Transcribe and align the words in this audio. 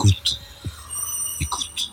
Écoute. 0.00 0.40
Écoute. 1.42 1.92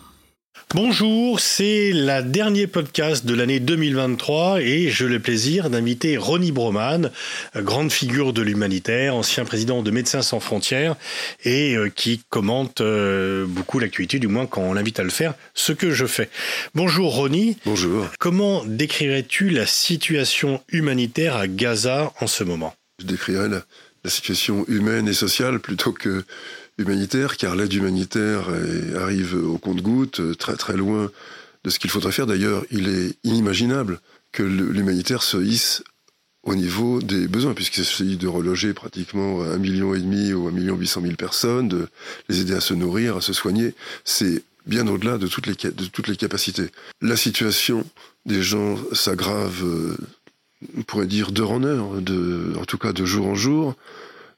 Bonjour, 0.73 1.41
c'est 1.41 1.91
la 1.91 2.21
dernier 2.21 2.65
podcast 2.65 3.25
de 3.25 3.33
l'année 3.33 3.59
2023 3.59 4.61
et 4.61 4.89
j'ai 4.89 5.09
le 5.09 5.19
plaisir 5.19 5.69
d'inviter 5.69 6.15
Ronnie 6.15 6.53
Broman, 6.53 7.11
grande 7.57 7.91
figure 7.91 8.31
de 8.31 8.41
l'humanitaire, 8.41 9.13
ancien 9.13 9.43
président 9.43 9.83
de 9.83 9.91
Médecins 9.91 10.21
sans 10.21 10.39
frontières 10.39 10.95
et 11.43 11.75
euh, 11.75 11.89
qui 11.89 12.21
commente 12.29 12.79
euh, 12.79 13.45
beaucoup 13.45 13.77
l'actualité, 13.77 14.19
du 14.19 14.27
moins 14.27 14.45
quand 14.45 14.61
on 14.61 14.71
l'invite 14.71 15.01
à 15.01 15.03
le 15.03 15.09
faire, 15.09 15.33
ce 15.53 15.73
que 15.73 15.91
je 15.91 16.05
fais. 16.05 16.29
Bonjour 16.75 17.13
Ronnie. 17.13 17.57
Bonjour. 17.65 18.07
Comment 18.19 18.63
décrirais-tu 18.63 19.49
la 19.49 19.65
situation 19.65 20.63
humanitaire 20.69 21.35
à 21.35 21.49
Gaza 21.49 22.13
en 22.21 22.27
ce 22.27 22.45
moment? 22.45 22.73
Je 22.99 23.05
décrirais 23.05 23.49
la, 23.49 23.63
la 24.05 24.09
situation 24.09 24.63
humaine 24.69 25.09
et 25.09 25.13
sociale 25.13 25.59
plutôt 25.59 25.91
que 25.91 26.23
humanitaire, 26.77 27.37
car 27.37 27.55
l'aide 27.55 27.73
humanitaire 27.73 28.49
arrive 28.95 29.35
au 29.35 29.57
compte-goutte, 29.57 30.37
très 30.37 30.55
très 30.55 30.77
loin 30.77 31.11
de 31.63 31.69
ce 31.69 31.79
qu'il 31.79 31.89
faudrait 31.89 32.11
faire. 32.11 32.27
D'ailleurs, 32.27 32.63
il 32.71 32.87
est 32.87 33.17
inimaginable 33.23 33.99
que 34.31 34.43
l'humanitaire 34.43 35.23
se 35.23 35.37
hisse 35.37 35.83
au 36.43 36.55
niveau 36.55 37.01
des 37.01 37.27
besoins, 37.27 37.53
puisqu'il 37.53 37.83
s'agit 37.83 38.15
de 38.15 38.27
reloger 38.27 38.73
pratiquement 38.73 39.41
un 39.41 39.57
million 39.57 39.93
et 39.93 39.99
demi 39.99 40.31
ou 40.33 40.47
un 40.47 40.51
million 40.51 40.75
huit 40.77 40.87
cent 40.87 41.01
mille 41.01 41.17
personnes, 41.17 41.67
de 41.67 41.87
les 42.29 42.41
aider 42.41 42.53
à 42.53 42.61
se 42.61 42.73
nourrir, 42.73 43.17
à 43.17 43.21
se 43.21 43.33
soigner. 43.33 43.73
C'est 44.05 44.43
bien 44.65 44.87
au-delà 44.87 45.17
de 45.17 45.27
toutes 45.27 45.47
les 45.47 45.55
de 45.55 45.85
toutes 45.85 46.07
les 46.07 46.15
capacités. 46.15 46.69
La 47.01 47.17
situation 47.17 47.85
des 48.25 48.41
gens 48.41 48.77
s'aggrave, 48.93 49.61
euh, 49.63 49.97
on 50.77 50.83
pourrait 50.83 51.07
dire 51.07 51.31
d'heure 51.31 51.51
en 51.51 51.63
heure, 51.63 52.01
de, 52.01 52.53
en 52.57 52.65
tout 52.65 52.77
cas 52.77 52.93
de 52.93 53.05
jour 53.05 53.27
en 53.27 53.35
jour. 53.35 53.75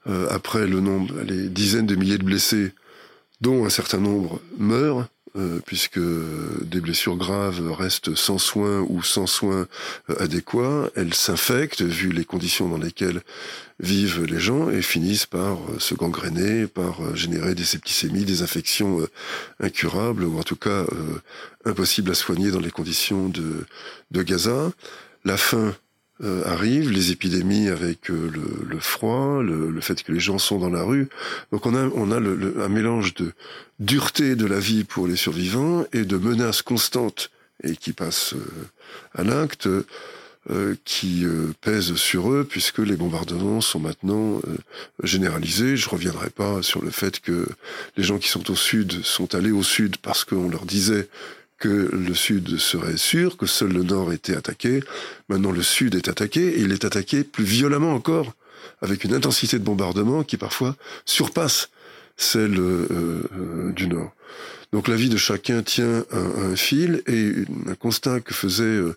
Euh, 0.07 0.27
après 0.29 0.65
le 0.65 0.79
nombre, 0.79 1.13
les 1.21 1.49
dizaines 1.49 1.85
de 1.85 1.95
milliers 1.95 2.17
de 2.17 2.23
blessés, 2.23 2.73
dont 3.41 3.65
un 3.65 3.69
certain 3.69 3.99
nombre 3.99 4.41
meurent, 4.57 5.07
euh, 5.35 5.59
puisque 5.65 5.99
des 5.99 6.81
blessures 6.81 7.15
graves 7.15 7.71
restent 7.71 8.15
sans 8.15 8.39
soins 8.39 8.79
ou 8.89 9.03
sans 9.03 9.27
soins 9.27 9.67
euh, 10.09 10.15
adéquats, 10.19 10.89
elles 10.95 11.13
s'infectent 11.13 11.83
vu 11.83 12.11
les 12.11 12.25
conditions 12.25 12.67
dans 12.67 12.77
lesquelles 12.77 13.21
vivent 13.79 14.23
les 14.23 14.39
gens 14.39 14.71
et 14.71 14.81
finissent 14.81 15.27
par 15.27 15.59
se 15.77 15.93
gangréner, 15.93 16.65
par 16.65 17.15
générer 17.15 17.53
des 17.53 17.63
septicémies, 17.63 18.25
des 18.25 18.41
infections 18.41 19.05
incurables 19.59 20.23
ou 20.23 20.39
en 20.39 20.43
tout 20.43 20.55
cas 20.57 20.85
impossibles 21.63 22.11
à 22.11 22.15
soigner 22.15 22.51
dans 22.51 22.59
les 22.59 22.71
conditions 22.71 23.29
de, 23.29 23.65
de 24.11 24.23
Gaza. 24.23 24.71
La 25.23 25.37
faim 25.37 25.75
euh, 26.21 26.43
arrivent, 26.45 26.91
les 26.91 27.11
épidémies 27.11 27.69
avec 27.69 28.11
euh, 28.11 28.29
le, 28.33 28.67
le, 28.67 28.79
froid, 28.79 29.41
le, 29.41 29.69
le, 29.69 29.81
fait 29.81 30.03
que 30.03 30.11
les 30.11 30.19
gens 30.19 30.37
sont 30.37 30.59
dans 30.59 30.69
la 30.69 30.83
rue. 30.83 31.07
Donc 31.53 31.65
on 31.65 31.73
a, 31.73 31.87
on 31.95 32.11
a 32.11 32.19
le, 32.19 32.61
un 32.61 32.67
mélange 32.67 33.13
de 33.13 33.31
dureté 33.79 34.35
de 34.35 34.45
la 34.45 34.59
vie 34.59 34.83
pour 34.83 35.07
les 35.07 35.15
survivants 35.15 35.85
et 35.93 36.03
de 36.03 36.17
menaces 36.17 36.61
constantes 36.61 37.31
et 37.63 37.77
qui 37.77 37.93
passent 37.93 38.33
euh, 38.33 38.67
à 39.15 39.23
l'acte. 39.23 39.69
qui 40.83 41.25
pèsent 41.61 41.95
sur 41.95 42.31
eux 42.31 42.43
puisque 42.43 42.79
les 42.79 42.95
bombardements 42.95 43.61
sont 43.61 43.79
maintenant 43.79 44.41
généralisés. 45.03 45.77
Je 45.77 45.87
reviendrai 45.89 46.31
pas 46.31 46.63
sur 46.63 46.81
le 46.81 46.89
fait 46.89 47.19
que 47.19 47.47
les 47.97 48.03
gens 48.03 48.17
qui 48.17 48.29
sont 48.29 48.49
au 48.49 48.55
sud 48.55 49.03
sont 49.03 49.35
allés 49.35 49.51
au 49.51 49.61
sud 49.61 49.97
parce 49.97 50.23
qu'on 50.23 50.49
leur 50.49 50.65
disait 50.65 51.07
que 51.59 51.89
le 51.91 52.13
Sud 52.13 52.57
serait 52.57 52.97
sûr, 52.97 53.37
que 53.37 53.45
seul 53.45 53.71
le 53.71 53.83
Nord 53.83 54.13
était 54.13 54.35
attaqué. 54.35 54.81
Maintenant, 55.27 55.51
le 55.51 55.61
Sud 55.61 55.95
est 55.95 56.07
attaqué, 56.07 56.41
et 56.41 56.61
il 56.61 56.71
est 56.71 56.85
attaqué 56.85 57.23
plus 57.23 57.43
violemment 57.43 57.93
encore, 57.93 58.33
avec 58.81 59.03
une 59.03 59.13
intensité 59.13 59.59
de 59.59 59.63
bombardement 59.63 60.23
qui 60.23 60.37
parfois 60.37 60.75
surpasse 61.05 61.69
celle 62.17 62.59
euh, 62.59 62.87
euh, 62.91 63.71
du 63.71 63.87
Nord. 63.87 64.11
Donc 64.71 64.87
la 64.87 64.95
vie 64.95 65.09
de 65.09 65.17
chacun 65.17 65.63
tient 65.63 66.05
un, 66.11 66.55
fil, 66.55 67.01
et 67.07 67.33
un 67.67 67.75
constat 67.75 68.19
que 68.19 68.33
faisaient 68.33 68.63
euh, 68.63 68.95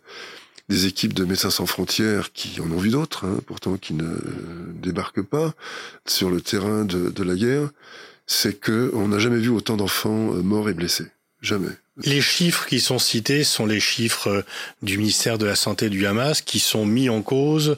des 0.69 0.87
équipes 0.87 1.15
de 1.15 1.25
Médecins 1.25 1.51
sans 1.51 1.67
frontières, 1.67 2.33
qui 2.33 2.61
en 2.61 2.71
ont 2.71 2.79
vu 2.79 2.91
d'autres, 2.91 3.25
hein, 3.25 3.41
pourtant 3.47 3.77
qui 3.77 3.95
ne 3.95 4.11
débarquent 4.75 5.23
pas 5.23 5.55
sur 6.07 6.31
le 6.31 6.41
terrain 6.41 6.85
de, 6.85 7.11
de 7.11 7.23
la 7.23 7.35
guerre, 7.35 7.71
c'est 8.27 8.59
que 8.59 8.91
on 8.95 9.09
n'a 9.09 9.19
jamais 9.19 9.39
vu 9.39 9.49
autant 9.49 9.77
d'enfants 9.77 10.33
morts 10.43 10.69
et 10.69 10.75
blessés. 10.75 11.11
Jamais. 11.41 11.73
Les 11.99 12.23
chiffres 12.23 12.67
qui 12.67 12.81
sont 12.81 12.99
cités 12.99 13.45
sont 13.45 13.67
les 13.67 13.81
chiffres 13.81 14.29
euh, 14.29 14.45
du 14.81 14.97
ministère 14.97 15.37
de 15.37 15.45
la 15.45 15.55
Santé 15.55 15.91
du 15.91 16.07
Hamas 16.07 16.41
qui 16.41 16.59
sont 16.59 16.87
mis 16.87 17.11
en 17.11 17.21
cause 17.21 17.77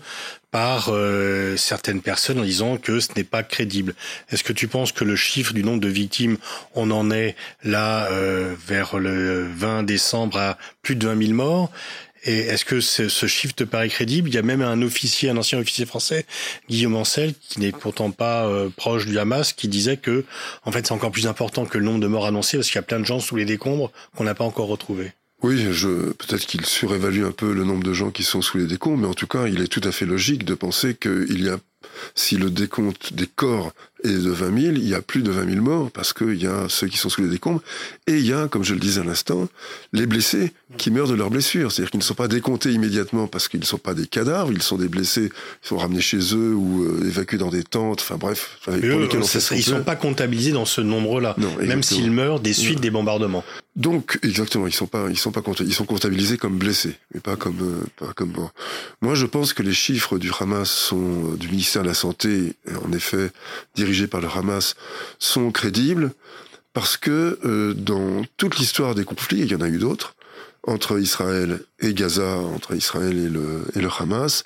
par 0.53 0.91
euh, 0.91 1.57
certaines 1.57 2.01
personnes 2.01 2.39
en 2.39 2.45
disant 2.45 2.77
que 2.77 3.01
ce 3.01 3.09
n'est 3.17 3.25
pas 3.25 3.43
crédible. 3.43 3.93
Est-ce 4.31 4.45
que 4.45 4.53
tu 4.53 4.69
penses 4.69 4.93
que 4.93 5.03
le 5.03 5.17
chiffre 5.17 5.53
du 5.53 5.65
nombre 5.65 5.81
de 5.81 5.89
victimes, 5.89 6.37
on 6.77 6.93
en 6.93 7.11
est 7.11 7.35
là 7.65 8.07
euh, 8.13 8.55
vers 8.65 8.99
le 8.99 9.49
20 9.49 9.83
décembre 9.83 10.39
à 10.39 10.59
plus 10.83 10.95
de 10.95 11.09
20 11.09 11.21
000 11.21 11.33
morts? 11.33 11.73
Et 12.25 12.39
est-ce 12.39 12.65
que 12.65 12.81
ce, 12.81 13.09
ce, 13.09 13.27
chiffre 13.27 13.55
te 13.55 13.65
paraît 13.65 13.89
crédible? 13.89 14.29
Il 14.29 14.35
y 14.35 14.39
a 14.39 14.43
même 14.43 14.63
un 14.63 14.81
officier, 14.83 15.29
un 15.29 15.37
ancien 15.37 15.59
officier 15.59 15.87
français, 15.87 16.25
Guillaume 16.69 16.97
Ancel, 16.97 17.35
qui 17.49 17.61
n'est 17.61 17.73
pourtant 17.73 18.11
pas 18.11 18.47
euh, 18.47 18.71
proche 18.75 19.07
du 19.07 19.19
Hamas, 19.19 19.53
qui 19.53 19.69
disait 19.69 19.97
que, 19.97 20.25
en 20.65 20.73
fait, 20.73 20.87
c'est 20.87 20.93
encore 20.93 21.11
plus 21.11 21.27
important 21.27 21.67
que 21.67 21.79
le 21.79 21.85
nombre 21.85 22.01
de 22.01 22.07
morts 22.07 22.27
annoncés 22.27 22.57
parce 22.57 22.69
qu'il 22.69 22.77
y 22.77 22.79
a 22.79 22.83
plein 22.83 23.01
de 23.01 23.05
gens 23.05 23.21
sous 23.21 23.37
les 23.37 23.45
décombres 23.45 23.93
qu'on 24.17 24.25
n'a 24.25 24.35
pas 24.35 24.45
encore 24.45 24.69
retrouvés. 24.69 25.13
Oui, 25.43 25.67
je, 25.73 26.13
peut-être 26.13 26.47
qu'il 26.47 26.65
surévalue 26.65 27.25
un 27.25 27.33
peu 27.33 27.53
le 27.53 27.65
nombre 27.65 27.83
de 27.83 27.93
gens 27.93 28.11
qui 28.11 28.23
sont 28.23 28.41
sous 28.41 28.57
les 28.57 28.67
décombres, 28.67 28.99
mais 29.03 29.07
en 29.07 29.15
tout 29.15 29.27
cas, 29.27 29.47
il 29.47 29.61
est 29.61 29.69
tout 29.69 29.83
à 29.85 29.93
fait 29.93 30.07
logique 30.07 30.45
de 30.45 30.55
penser 30.55 30.95
qu'il 30.95 31.45
y 31.45 31.51
a, 31.51 31.59
si 32.15 32.39
le 32.39 32.49
décompte 32.51 33.13
des 33.13 33.27
corps 33.27 33.75
est 34.05 34.23
de 34.25 34.31
20 34.31 34.63
000, 34.63 34.75
il 34.77 34.89
y 34.89 34.95
a 34.95 35.03
plus 35.03 35.23
de 35.23 35.31
20 35.31 35.51
000 35.51 35.63
morts 35.63 35.91
parce 35.91 36.13
qu'il 36.13 36.41
y 36.41 36.47
a 36.47 36.69
ceux 36.69 36.87
qui 36.87 36.99
sont 36.99 37.09
sous 37.09 37.23
les 37.23 37.29
décombres 37.29 37.63
et 38.07 38.15
il 38.15 38.27
y 38.27 38.33
a, 38.33 38.49
comme 38.49 38.65
je 38.65 38.75
le 38.75 38.81
disais 38.81 39.01
à 39.01 39.05
l'instant, 39.05 39.49
les 39.93 40.07
blessés 40.07 40.53
qui 40.77 40.91
meurent 40.91 41.09
de 41.09 41.15
leurs 41.15 41.31
blessures. 41.31 41.73
C'est-à-dire 41.73 41.91
qu'ils 41.91 41.99
ne 41.99 42.05
sont 42.05 42.15
pas 42.15 42.29
décomptés 42.29 42.73
immédiatement 42.73 43.27
parce 43.27 43.49
qu'ils 43.49 43.61
ne 43.61 43.65
sont 43.65 43.79
pas 43.79 43.95
des 43.95 44.07
cadavres, 44.07 44.53
ils 44.53 44.63
sont 44.63 44.77
des 44.77 44.89
blessés, 44.89 45.31
ils 45.65 45.69
sont 45.69 45.79
ramenés 45.79 46.01
chez 46.01 46.19
eux 46.35 46.55
ou 46.55 46.85
euh, 46.85 47.07
évacués 47.07 47.39
dans 47.39 47.51
des 47.51 47.63
tentes, 47.63 48.01
enfin 48.01 48.17
bref. 48.17 48.59
Pour 48.65 48.75
eux, 48.75 48.79
lesquels 48.79 49.23
on 49.23 49.53
ils 49.53 49.57
ne 49.57 49.63
sont 49.63 49.83
pas 49.83 49.97
comptabilisés 49.97 50.53
dans 50.53 50.65
ce 50.65 50.81
nombre-là, 50.81 51.37
même 51.61 51.83
s'ils 51.83 52.11
meurent 52.11 52.41
des 52.41 52.53
suites 52.53 52.77
non. 52.77 52.81
des 52.81 52.91
bombardements. 52.91 53.45
Donc 53.77 54.21
exactement, 54.23 54.69
ils 54.69 54.75
sont 54.75 54.87
pas, 54.87 55.07
ils 55.11 55.19
sont 55.19 55.33
pas 55.33 55.43
ils 55.61 55.75
sont 55.75 55.85
comptabilisés 55.85 56.37
comme 56.37 56.59
blessés, 56.59 56.95
mais 57.13 57.21
pas 57.21 57.35
comme 57.35 57.61
euh, 57.61 57.85
pas 57.97 58.13
comme 58.13 58.33
morts. 58.33 58.53
Moi, 59.03 59.17
je 59.17 59.27
pense 59.27 59.53
que 59.53 59.65
les 59.65 59.73
chiffres 59.73 60.19
du 60.19 60.31
Hamas 60.39 60.71
sont 60.71 61.33
euh, 61.33 61.37
du 61.37 61.49
ministère 61.49 61.83
de 61.83 61.89
la 61.89 61.95
santé, 61.95 62.55
en 62.85 62.93
effet 62.93 63.31
dirigés 63.75 63.94
par 64.07 64.21
le 64.21 64.29
Hamas, 64.29 64.75
sont 65.19 65.51
crédibles 65.51 66.13
parce 66.73 66.97
que 66.97 67.39
euh, 67.45 67.73
dans 67.75 68.25
toute 68.37 68.59
l'histoire 68.59 68.95
des 68.95 69.05
conflits, 69.05 69.41
il 69.41 69.51
y 69.51 69.55
en 69.55 69.61
a 69.61 69.69
eu 69.69 69.79
d'autres 69.79 70.15
entre 70.67 70.99
Israël 70.99 71.61
et 71.81 71.95
Gaza, 71.95 72.37
entre 72.39 72.75
Israël 72.75 73.17
et 73.75 73.81
le 73.81 73.89
Hamas, 73.99 74.45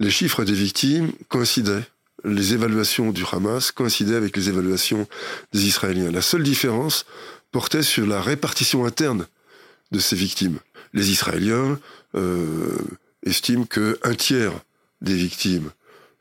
les 0.00 0.10
chiffres 0.10 0.44
des 0.44 0.54
victimes 0.54 1.12
coïncidaient. 1.28 1.84
Les 2.24 2.52
évaluations 2.54 3.10
du 3.10 3.24
Hamas 3.30 3.72
coïncidaient 3.72 4.14
avec 4.14 4.36
les 4.36 4.48
évaluations 4.48 5.08
des 5.52 5.66
Israéliens. 5.66 6.10
La 6.10 6.22
seule 6.22 6.42
différence 6.42 7.04
portait 7.50 7.82
sur 7.82 8.06
la 8.06 8.20
répartition 8.20 8.84
interne 8.84 9.26
de 9.90 9.98
ces 9.98 10.16
victimes. 10.16 10.58
Les 10.94 11.10
Israéliens 11.10 11.78
euh, 12.14 12.76
estiment 13.24 13.64
que 13.64 13.98
un 14.02 14.14
tiers 14.14 14.52
des 15.00 15.14
victimes 15.14 15.70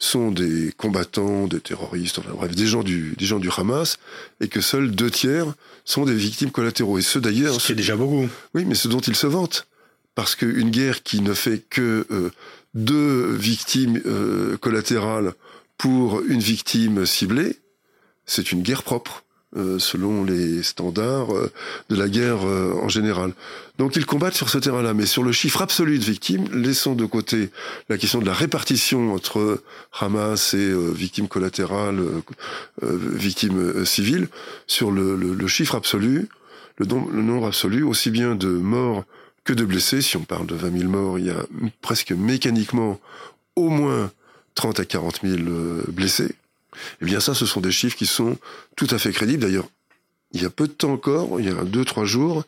sont 0.01 0.31
des 0.31 0.73
combattants, 0.77 1.47
des 1.47 1.59
terroristes, 1.59 2.17
enfin 2.17 2.31
bref, 2.33 2.55
des 2.55 2.65
gens 2.65 2.81
du, 2.81 3.13
des 3.17 3.25
gens 3.25 3.37
du 3.37 3.49
Hamas, 3.55 3.99
et 4.39 4.47
que 4.47 4.59
seuls 4.59 4.89
deux 4.89 5.11
tiers 5.11 5.53
sont 5.85 6.05
des 6.05 6.15
victimes 6.15 6.49
collatéraux. 6.49 6.97
Et 6.97 7.03
ceux 7.03 7.21
d'ailleurs... 7.21 7.61
C'est 7.61 7.75
déjà 7.75 7.95
beaucoup. 7.95 8.27
Oui, 8.55 8.65
mais 8.65 8.73
ce 8.73 8.87
dont 8.87 8.99
ils 8.99 9.15
se 9.15 9.27
vantent. 9.27 9.67
Parce 10.15 10.35
qu'une 10.35 10.71
guerre 10.71 11.03
qui 11.03 11.21
ne 11.21 11.33
fait 11.35 11.59
que 11.69 12.07
euh, 12.09 12.31
deux 12.73 13.31
victimes 13.35 14.01
euh, 14.07 14.57
collatérales 14.57 15.33
pour 15.77 16.21
une 16.21 16.41
victime 16.41 17.05
ciblée, 17.05 17.57
c'est 18.25 18.51
une 18.51 18.63
guerre 18.63 18.83
propre. 18.83 19.23
Euh, 19.57 19.79
selon 19.79 20.23
les 20.23 20.63
standards 20.63 21.35
euh, 21.35 21.51
de 21.89 21.97
la 21.97 22.07
guerre 22.07 22.47
euh, 22.47 22.73
en 22.81 22.87
général. 22.87 23.33
Donc 23.77 23.97
ils 23.97 24.05
combattent 24.05 24.33
sur 24.33 24.47
ce 24.47 24.57
terrain-là, 24.57 24.93
mais 24.93 25.05
sur 25.05 25.23
le 25.23 25.33
chiffre 25.33 25.61
absolu 25.61 25.99
de 25.99 26.05
victimes, 26.05 26.47
laissons 26.53 26.95
de 26.95 27.03
côté 27.03 27.49
la 27.89 27.97
question 27.97 28.19
de 28.19 28.25
la 28.25 28.33
répartition 28.33 29.13
entre 29.13 29.61
Hamas 29.99 30.53
et 30.53 30.73
victimes 30.93 31.27
collatérales, 31.27 31.99
victimes 32.81 33.83
civiles, 33.83 34.29
sur 34.67 34.89
le, 34.89 35.47
chiffre 35.47 35.75
absolu, 35.75 36.29
le, 36.77 36.85
nombre 36.85 37.47
absolu, 37.47 37.83
aussi 37.83 38.09
bien 38.09 38.35
de 38.35 38.47
morts 38.47 39.03
que 39.43 39.51
de 39.51 39.65
blessés. 39.65 40.01
Si 40.01 40.15
on 40.15 40.23
parle 40.23 40.47
de 40.47 40.55
20 40.55 40.79
000 40.79 40.89
morts, 40.89 41.19
il 41.19 41.25
y 41.25 41.29
a 41.29 41.45
presque 41.81 42.13
mécaniquement 42.13 43.01
au 43.57 43.67
moins 43.67 44.11
30 44.55 44.79
à 44.79 44.85
40 44.85 45.19
000 45.23 45.43
blessés. 45.89 46.35
Eh 47.01 47.05
bien 47.05 47.19
ça, 47.19 47.33
ce 47.33 47.45
sont 47.45 47.61
des 47.61 47.71
chiffres 47.71 47.97
qui 47.97 48.05
sont 48.05 48.37
tout 48.75 48.87
à 48.91 48.97
fait 48.97 49.11
crédibles. 49.11 49.43
D'ailleurs, 49.43 49.69
il 50.33 50.41
y 50.41 50.45
a 50.45 50.49
peu 50.49 50.67
de 50.67 50.73
temps 50.73 50.93
encore, 50.93 51.39
il 51.39 51.45
y 51.45 51.49
a 51.49 51.63
deux, 51.63 51.85
trois 51.85 52.05
jours, 52.05 52.43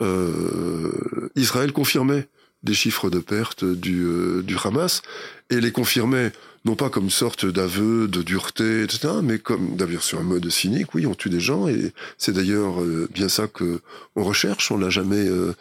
euh, 0.00 1.30
Israël 1.34 1.72
confirmait 1.72 2.28
des 2.62 2.74
chiffres 2.74 3.10
de 3.10 3.18
perte 3.18 3.64
du, 3.64 4.06
du 4.42 4.56
Hamas 4.64 5.02
et 5.50 5.60
les 5.60 5.72
confirmait 5.72 6.32
non 6.66 6.74
pas 6.74 6.90
comme 6.90 7.04
une 7.04 7.10
sorte 7.10 7.46
d'aveu 7.46 8.08
de 8.08 8.22
dureté, 8.22 8.82
etc., 8.82 9.14
mais 9.22 9.38
comme 9.38 9.76
d'ailleurs 9.76 10.02
sur 10.02 10.18
un 10.18 10.24
mode 10.24 10.50
cynique. 10.50 10.94
Oui, 10.94 11.06
on 11.06 11.14
tue 11.14 11.30
des 11.30 11.38
gens 11.38 11.68
et 11.68 11.92
c'est 12.18 12.32
d'ailleurs 12.32 12.82
euh, 12.82 13.08
bien 13.14 13.28
ça 13.28 13.46
que 13.46 13.80
on 14.16 14.24
recherche. 14.24 14.72
On 14.72 14.76
l'a 14.76 14.90
jamais 14.90 15.28
euh, 15.28 15.54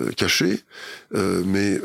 euh, 0.00 0.10
caché, 0.10 0.64
mais 1.12 1.80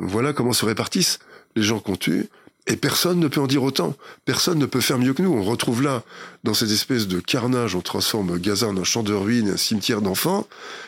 voilà 0.00 0.32
comment 0.32 0.52
se 0.52 0.66
répartissent 0.66 1.20
les 1.54 1.62
gens 1.62 1.78
qu'on 1.78 1.96
tue. 1.96 2.28
Et 2.66 2.76
personne 2.76 3.18
ne 3.18 3.28
peut 3.28 3.40
en 3.40 3.46
dire 3.46 3.62
autant. 3.62 3.96
Personne 4.24 4.58
ne 4.58 4.66
peut 4.66 4.80
faire 4.80 4.98
mieux 4.98 5.14
que 5.14 5.22
nous. 5.22 5.32
On 5.32 5.42
retrouve 5.42 5.82
là, 5.82 6.04
dans 6.44 6.54
cette 6.54 6.70
espèce 6.70 7.08
de 7.08 7.18
carnage, 7.18 7.74
on 7.74 7.80
transforme 7.80 8.38
Gaza 8.38 8.68
en 8.68 8.76
un 8.76 8.84
champ 8.84 9.02
de 9.02 9.12
ruines, 9.12 9.50
un 9.50 9.56
cimetière 9.56 10.00
d'enfants. 10.00 10.46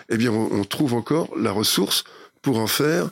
Eh 0.09 0.17
bien, 0.17 0.31
on, 0.31 0.53
on 0.53 0.65
trouve 0.65 0.95
encore 0.95 1.31
la 1.37 1.51
ressource 1.51 2.05
pour 2.43 2.59
en 2.59 2.69
faire 2.69 3.11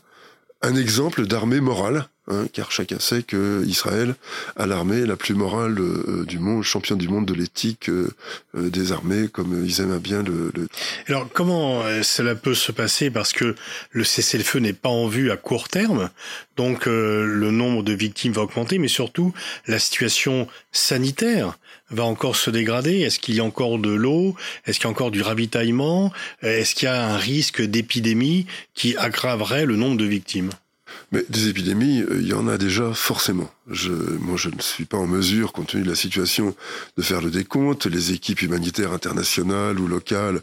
un 0.62 0.76
exemple 0.76 1.26
d'armée 1.26 1.60
morale 1.60 2.08
Hein, 2.28 2.46
car 2.52 2.70
chacun 2.70 3.00
sait 3.00 3.24
que 3.24 3.64
Israël 3.66 4.14
a 4.54 4.64
l'armée 4.64 5.06
la 5.06 5.16
plus 5.16 5.34
morale 5.34 5.76
euh, 5.80 6.24
du 6.24 6.38
monde, 6.38 6.62
champion 6.62 6.94
du 6.94 7.08
monde 7.08 7.26
de 7.26 7.34
l'éthique 7.34 7.88
euh, 7.88 8.14
euh, 8.54 8.70
des 8.70 8.92
armées, 8.92 9.26
comme 9.26 9.64
ils 9.66 9.80
aiment 9.80 9.98
bien 9.98 10.22
le, 10.22 10.52
le, 10.54 10.68
Alors 11.08 11.28
comment 11.32 11.82
cela 12.04 12.36
peut 12.36 12.54
se 12.54 12.70
passer? 12.70 13.10
Parce 13.10 13.32
que 13.32 13.56
le 13.90 14.04
cessez-le-feu 14.04 14.60
n'est 14.60 14.72
pas 14.72 14.88
en 14.88 15.08
vue 15.08 15.32
à 15.32 15.36
court 15.36 15.68
terme, 15.68 16.10
donc 16.56 16.86
le 16.86 17.50
nombre 17.50 17.82
de 17.82 17.92
victimes 17.92 18.32
va 18.32 18.42
augmenter, 18.42 18.78
mais 18.78 18.86
surtout 18.86 19.34
la 19.66 19.80
situation 19.80 20.46
sanitaire 20.70 21.58
va 21.92 22.04
encore 22.04 22.36
se 22.36 22.50
dégrader? 22.50 23.00
Est-ce 23.00 23.18
qu'il 23.18 23.34
y 23.34 23.40
a 23.40 23.44
encore 23.44 23.78
de 23.78 23.90
l'eau? 23.90 24.34
Est-ce 24.66 24.78
qu'il 24.78 24.86
y 24.86 24.88
a 24.88 24.90
encore 24.90 25.10
du 25.10 25.22
ravitaillement? 25.22 26.12
Est-ce 26.42 26.74
qu'il 26.74 26.86
y 26.86 26.88
a 26.88 27.06
un 27.06 27.16
risque 27.16 27.62
d'épidémie 27.62 28.46
qui 28.74 28.96
aggraverait 28.96 29.66
le 29.66 29.76
nombre 29.76 29.96
de 29.96 30.04
victimes? 30.04 30.50
Mais 31.10 31.24
des 31.28 31.48
épidémies, 31.48 32.02
euh, 32.02 32.20
il 32.20 32.26
y 32.26 32.32
en 32.32 32.48
a 32.48 32.58
déjà 32.58 32.92
forcément. 32.94 33.50
Moi, 33.66 34.36
je 34.36 34.48
ne 34.48 34.60
suis 34.60 34.84
pas 34.84 34.96
en 34.96 35.06
mesure, 35.06 35.52
compte 35.52 35.68
tenu 35.68 35.82
de 35.82 35.88
la 35.88 35.94
situation, 35.94 36.54
de 36.96 37.02
faire 37.02 37.20
le 37.20 37.30
décompte. 37.30 37.86
Les 37.86 38.12
équipes 38.12 38.42
humanitaires 38.42 38.92
internationales 38.92 39.78
ou 39.78 39.86
locales 39.86 40.40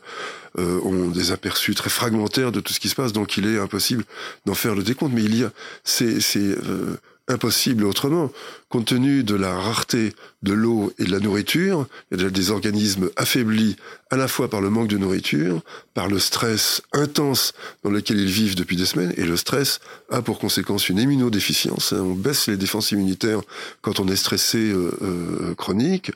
euh, 0.58 0.80
ont 0.84 1.08
des 1.08 1.32
aperçus 1.32 1.76
très 1.76 1.90
fragmentaires 1.90 2.52
de 2.52 2.60
tout 2.60 2.74
ce 2.74 2.80
qui 2.80 2.90
se 2.90 2.96
passe, 2.96 3.14
donc 3.14 3.38
il 3.38 3.48
est 3.48 3.60
impossible 3.60 4.04
d'en 4.46 4.54
faire 4.54 4.76
le 4.76 4.84
décompte. 4.84 5.14
Mais 5.14 5.24
il 5.24 5.38
y 5.40 5.44
a, 5.44 5.52
c'est 5.84 6.20
euh, 6.38 6.98
impossible 7.30 7.86
autrement. 7.86 8.32
Compte 8.68 8.88
tenu 8.88 9.24
de 9.24 9.36
la 9.36 9.56
rareté 9.56 10.14
de 10.44 10.54
l'eau 10.54 10.92
et 11.00 11.06
de 11.06 11.12
la 11.12 11.20
nourriture, 11.20 11.88
il 12.12 12.22
y 12.22 12.26
a 12.26 12.30
des 12.30 12.52
organismes 12.52 13.10
affaiblis 13.16 13.76
à 14.10 14.18
la 14.18 14.28
fois 14.28 14.50
par 14.50 14.62
le 14.62 14.70
manque 14.70 14.88
de 14.88 14.98
nourriture, 14.98 15.62
par 15.94 16.08
le 16.08 16.20
stress 16.20 16.82
intense 16.92 17.54
dans 17.84 17.92
lequel 17.92 18.20
ils 18.20 18.30
vivent 18.30 18.56
depuis 18.56 18.76
des 18.76 18.86
semaines, 18.86 19.14
et 19.18 19.24
le 19.24 19.38
stress 19.38 19.80
a 20.12 20.22
pour 20.22 20.40
conséquence 20.40 20.90
une 20.90 21.00
immunodéficience. 21.00 21.94
On 21.94 22.14
baisse 22.14 22.48
les 22.48 22.58
défenses 22.58 22.92
immunitaires 22.92 23.42
quand 23.82 24.00
on 24.00 24.08
est 24.08 24.16
stressé 24.16 24.72
euh, 24.72 24.92
euh, 25.02 25.56
chronique. 25.56 26.12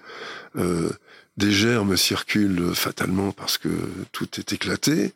Euh, 0.57 0.89
des 1.37 1.51
germes 1.51 1.97
circulent 1.97 2.75
fatalement 2.75 3.31
parce 3.31 3.57
que 3.57 3.69
tout 4.11 4.27
est 4.37 4.53
éclaté. 4.53 5.13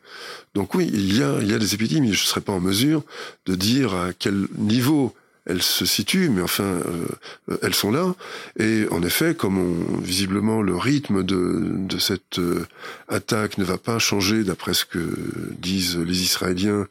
Donc 0.54 0.74
oui, 0.74 0.90
il 0.92 1.16
y 1.16 1.22
a, 1.22 1.38
il 1.40 1.48
y 1.48 1.54
a 1.54 1.58
des 1.58 1.74
épidémies. 1.74 2.12
Je 2.12 2.22
ne 2.22 2.26
serais 2.26 2.40
pas 2.40 2.52
en 2.52 2.60
mesure 2.60 3.04
de 3.46 3.54
dire 3.54 3.94
à 3.94 4.12
quel 4.12 4.48
niveau 4.56 5.14
elles 5.48 5.62
se 5.62 5.86
situent, 5.86 6.28
mais 6.28 6.42
enfin, 6.42 6.64
euh, 6.64 7.56
elles 7.62 7.74
sont 7.74 7.90
là. 7.90 8.14
Et 8.58 8.86
en 8.90 9.02
effet, 9.02 9.34
comme 9.34 9.58
on, 9.58 9.98
visiblement 9.98 10.62
le 10.62 10.76
rythme 10.76 11.24
de, 11.24 11.72
de 11.74 11.98
cette 11.98 12.38
euh, 12.38 12.66
attaque 13.08 13.58
ne 13.58 13.64
va 13.64 13.78
pas 13.78 13.98
changer, 13.98 14.44
d'après 14.44 14.74
ce 14.74 14.84
que 14.84 15.16
disent 15.58 15.96
les 15.96 16.22
Israéliens, 16.22 16.86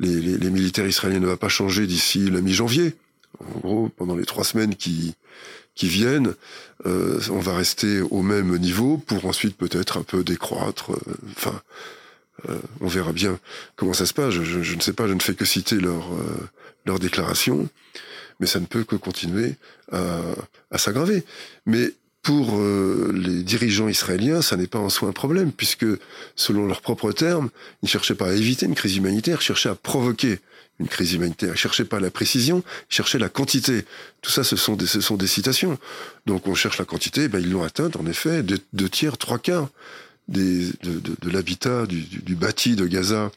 les, 0.00 0.20
les, 0.20 0.38
les 0.38 0.50
militaires 0.50 0.86
israéliens 0.86 1.20
ne 1.20 1.26
va 1.26 1.36
pas 1.36 1.48
changer 1.48 1.86
d'ici 1.86 2.30
la 2.30 2.40
mi-janvier. 2.40 2.94
En 3.40 3.58
gros, 3.58 3.88
pendant 3.88 4.14
les 4.14 4.26
trois 4.26 4.44
semaines 4.44 4.76
qui 4.76 5.14
qui 5.74 5.88
viennent, 5.88 6.34
euh, 6.86 7.18
on 7.30 7.40
va 7.40 7.56
rester 7.56 8.00
au 8.00 8.22
même 8.22 8.56
niveau 8.58 8.96
pour 8.96 9.26
ensuite 9.26 9.56
peut-être 9.56 9.98
un 9.98 10.04
peu 10.04 10.22
décroître. 10.22 10.92
Enfin, 11.36 11.60
on 12.80 12.88
verra 12.88 13.12
bien 13.12 13.38
comment 13.76 13.94
ça 13.94 14.06
se 14.06 14.12
passe. 14.12 14.30
Je, 14.32 14.42
je, 14.42 14.74
ne 14.74 14.80
sais 14.80 14.92
pas, 14.92 15.06
je 15.06 15.14
ne 15.14 15.20
fais 15.20 15.34
que 15.34 15.44
citer 15.44 15.76
leur 15.76 16.04
leur 16.86 16.98
déclaration, 16.98 17.68
mais 18.40 18.46
ça 18.46 18.60
ne 18.60 18.66
peut 18.66 18.84
que 18.84 18.96
continuer 18.96 19.54
à, 19.92 20.20
à 20.70 20.78
s'aggraver. 20.78 21.24
Mais 21.66 21.92
pour 22.24 22.58
euh, 22.58 23.12
les 23.14 23.42
dirigeants 23.42 23.88
israéliens, 23.88 24.40
ça 24.42 24.56
n'est 24.56 24.66
pas 24.66 24.78
en 24.78 24.88
soi 24.88 25.08
un 25.10 25.12
problème, 25.12 25.52
puisque, 25.52 25.86
selon 26.36 26.66
leurs 26.66 26.80
propres 26.80 27.12
termes, 27.12 27.50
ils 27.82 27.86
ne 27.86 27.88
cherchaient 27.88 28.14
pas 28.14 28.30
à 28.30 28.32
éviter 28.32 28.66
une 28.66 28.74
crise 28.74 28.96
humanitaire, 28.96 29.38
ils 29.40 29.44
cherchaient 29.44 29.68
à 29.68 29.74
provoquer 29.74 30.40
une 30.80 30.88
crise 30.88 31.12
humanitaire. 31.12 31.50
Ils 31.50 31.52
ne 31.52 31.56
cherchaient 31.56 31.84
pas 31.84 32.00
la 32.00 32.10
précision, 32.10 32.64
ils 32.90 32.94
cherchaient 32.94 33.18
la 33.18 33.28
quantité. 33.28 33.84
Tout 34.22 34.30
ça, 34.30 34.42
ce 34.42 34.56
sont 34.56 34.74
des, 34.74 34.86
ce 34.86 35.02
sont 35.02 35.16
des 35.16 35.26
citations. 35.26 35.78
Donc 36.24 36.48
on 36.48 36.54
cherche 36.54 36.78
la 36.78 36.86
quantité, 36.86 37.28
ben, 37.28 37.40
ils 37.40 37.50
l'ont 37.50 37.62
atteinte, 37.62 37.96
en 37.96 38.06
effet, 38.06 38.42
deux, 38.42 38.58
deux 38.72 38.88
tiers, 38.88 39.18
trois 39.18 39.38
quarts 39.38 39.68
de, 40.28 40.72
l'habitat 41.30 41.86
du, 41.86 42.34
bâti 42.34 42.76
de 42.76 42.86
Gaza 42.86 43.30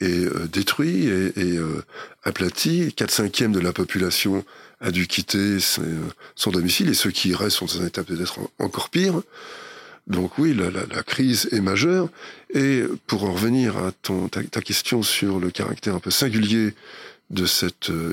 est 0.00 0.26
euh, 0.26 0.46
détruit 0.52 1.06
et, 1.06 1.32
euh, 1.38 1.82
aplati. 2.24 2.92
4 2.94 3.10
cinquièmes 3.10 3.52
de 3.52 3.60
la 3.60 3.72
population 3.72 4.44
a 4.80 4.90
dû 4.90 5.06
quitter 5.06 5.58
son 5.60 6.50
domicile 6.50 6.88
et 6.90 6.94
ceux 6.94 7.10
qui 7.10 7.34
restent 7.34 7.58
sont 7.58 7.66
dans 7.66 7.82
un 7.82 7.86
état 7.86 8.04
peut-être 8.04 8.38
encore 8.58 8.90
pire. 8.90 9.22
Donc 10.06 10.38
oui, 10.38 10.54
la, 10.54 11.02
crise 11.02 11.48
est 11.52 11.60
majeure. 11.60 12.08
Et 12.54 12.84
pour 13.06 13.24
en 13.24 13.32
revenir 13.32 13.76
à 13.76 13.92
ta, 13.92 14.60
question 14.60 15.02
sur 15.02 15.40
le 15.40 15.50
caractère 15.50 15.94
un 15.94 16.00
peu 16.00 16.10
singulier 16.10 16.74
de 17.30 17.44
cette 17.44 17.90
euh, 17.90 18.12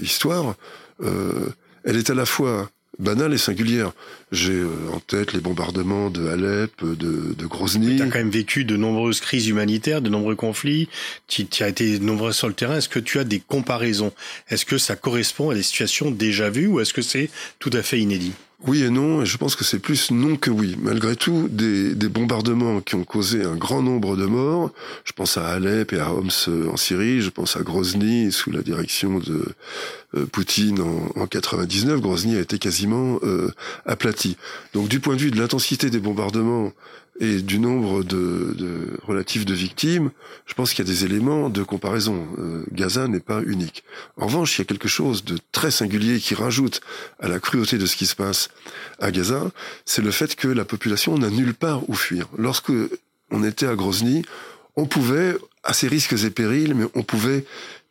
histoire, 0.00 0.54
euh, 1.02 1.48
elle 1.82 1.96
est 1.96 2.10
à 2.10 2.14
la 2.14 2.26
fois 2.26 2.70
banale 2.98 3.34
et 3.34 3.38
singulière. 3.38 3.92
J'ai 4.32 4.52
euh, 4.52 4.68
en 4.92 5.00
tête 5.00 5.32
les 5.32 5.40
bombardements 5.40 6.10
de 6.10 6.26
Alep, 6.28 6.84
de, 6.84 7.34
de 7.34 7.46
Grozny. 7.46 7.96
Tu 7.96 8.02
as 8.02 8.06
quand 8.06 8.18
même 8.18 8.30
vécu 8.30 8.64
de 8.64 8.76
nombreuses 8.76 9.20
crises 9.20 9.48
humanitaires, 9.48 10.02
de 10.02 10.10
nombreux 10.10 10.36
conflits. 10.36 10.88
Tu, 11.26 11.46
tu 11.46 11.62
as 11.62 11.68
été 11.68 11.98
nombreux 11.98 12.32
sur 12.32 12.48
le 12.48 12.54
terrain. 12.54 12.76
Est-ce 12.76 12.88
que 12.88 12.98
tu 12.98 13.18
as 13.18 13.24
des 13.24 13.40
comparaisons? 13.40 14.12
Est-ce 14.48 14.64
que 14.64 14.78
ça 14.78 14.96
correspond 14.96 15.50
à 15.50 15.54
des 15.54 15.62
situations 15.62 16.10
déjà 16.10 16.50
vues 16.50 16.66
ou 16.66 16.80
est-ce 16.80 16.92
que 16.92 17.02
c'est 17.02 17.30
tout 17.58 17.70
à 17.72 17.82
fait 17.82 18.00
inédit? 18.00 18.32
Oui 18.66 18.82
et 18.82 18.88
non, 18.88 19.20
et 19.20 19.26
je 19.26 19.36
pense 19.36 19.56
que 19.56 19.64
c'est 19.64 19.78
plus 19.78 20.10
non 20.10 20.36
que 20.36 20.48
oui. 20.48 20.74
Malgré 20.80 21.16
tout, 21.16 21.48
des, 21.50 21.94
des, 21.94 22.08
bombardements 22.08 22.80
qui 22.80 22.94
ont 22.94 23.04
causé 23.04 23.44
un 23.44 23.56
grand 23.56 23.82
nombre 23.82 24.16
de 24.16 24.24
morts, 24.24 24.70
je 25.04 25.12
pense 25.12 25.36
à 25.36 25.48
Alep 25.48 25.92
et 25.92 25.98
à 25.98 26.14
Homs 26.14 26.30
euh, 26.48 26.70
en 26.70 26.76
Syrie, 26.78 27.20
je 27.20 27.28
pense 27.28 27.56
à 27.56 27.60
Grozny 27.60 28.32
sous 28.32 28.50
la 28.50 28.62
direction 28.62 29.18
de 29.18 29.44
euh, 30.16 30.26
Poutine 30.26 30.80
en, 30.80 31.20
en 31.20 31.26
99, 31.26 32.00
Grozny 32.00 32.36
a 32.36 32.40
été 32.40 32.58
quasiment 32.58 33.18
euh, 33.22 33.50
aplati. 33.86 34.36
Donc 34.72 34.88
du 34.88 35.00
point 35.00 35.16
de 35.16 35.20
vue 35.20 35.30
de 35.30 35.38
l'intensité 35.38 35.90
des 35.90 36.00
bombardements 36.00 36.72
et 37.20 37.42
du 37.42 37.60
nombre 37.60 38.02
de, 38.02 38.54
de 38.58 38.98
relatifs 39.06 39.44
de 39.44 39.54
victimes, 39.54 40.10
je 40.46 40.54
pense 40.54 40.74
qu'il 40.74 40.84
y 40.84 40.88
a 40.88 40.92
des 40.92 41.04
éléments 41.04 41.48
de 41.48 41.62
comparaison. 41.62 42.26
Euh, 42.38 42.64
Gaza 42.72 43.06
n'est 43.06 43.20
pas 43.20 43.40
unique. 43.42 43.84
En 44.16 44.26
revanche, 44.26 44.58
il 44.58 44.62
y 44.62 44.62
a 44.62 44.64
quelque 44.64 44.88
chose 44.88 45.24
de 45.24 45.38
très 45.52 45.70
singulier 45.70 46.18
qui 46.18 46.34
rajoute 46.34 46.80
à 47.20 47.28
la 47.28 47.38
cruauté 47.38 47.78
de 47.78 47.86
ce 47.86 47.96
qui 47.96 48.06
se 48.06 48.16
passe 48.16 48.48
à 48.98 49.12
Gaza, 49.12 49.50
c'est 49.84 50.02
le 50.02 50.10
fait 50.10 50.34
que 50.34 50.48
la 50.48 50.64
population 50.64 51.16
n'a 51.16 51.30
nulle 51.30 51.54
part 51.54 51.88
où 51.88 51.94
fuir. 51.94 52.28
Lorsque 52.36 52.72
on 53.30 53.44
était 53.44 53.66
à 53.66 53.76
Grozny, 53.76 54.24
on 54.76 54.86
pouvait, 54.86 55.36
à 55.62 55.72
ses 55.72 55.86
risques 55.86 56.14
et 56.24 56.30
périls, 56.30 56.74
mais 56.74 56.86
on 56.94 57.02
pouvait 57.02 57.44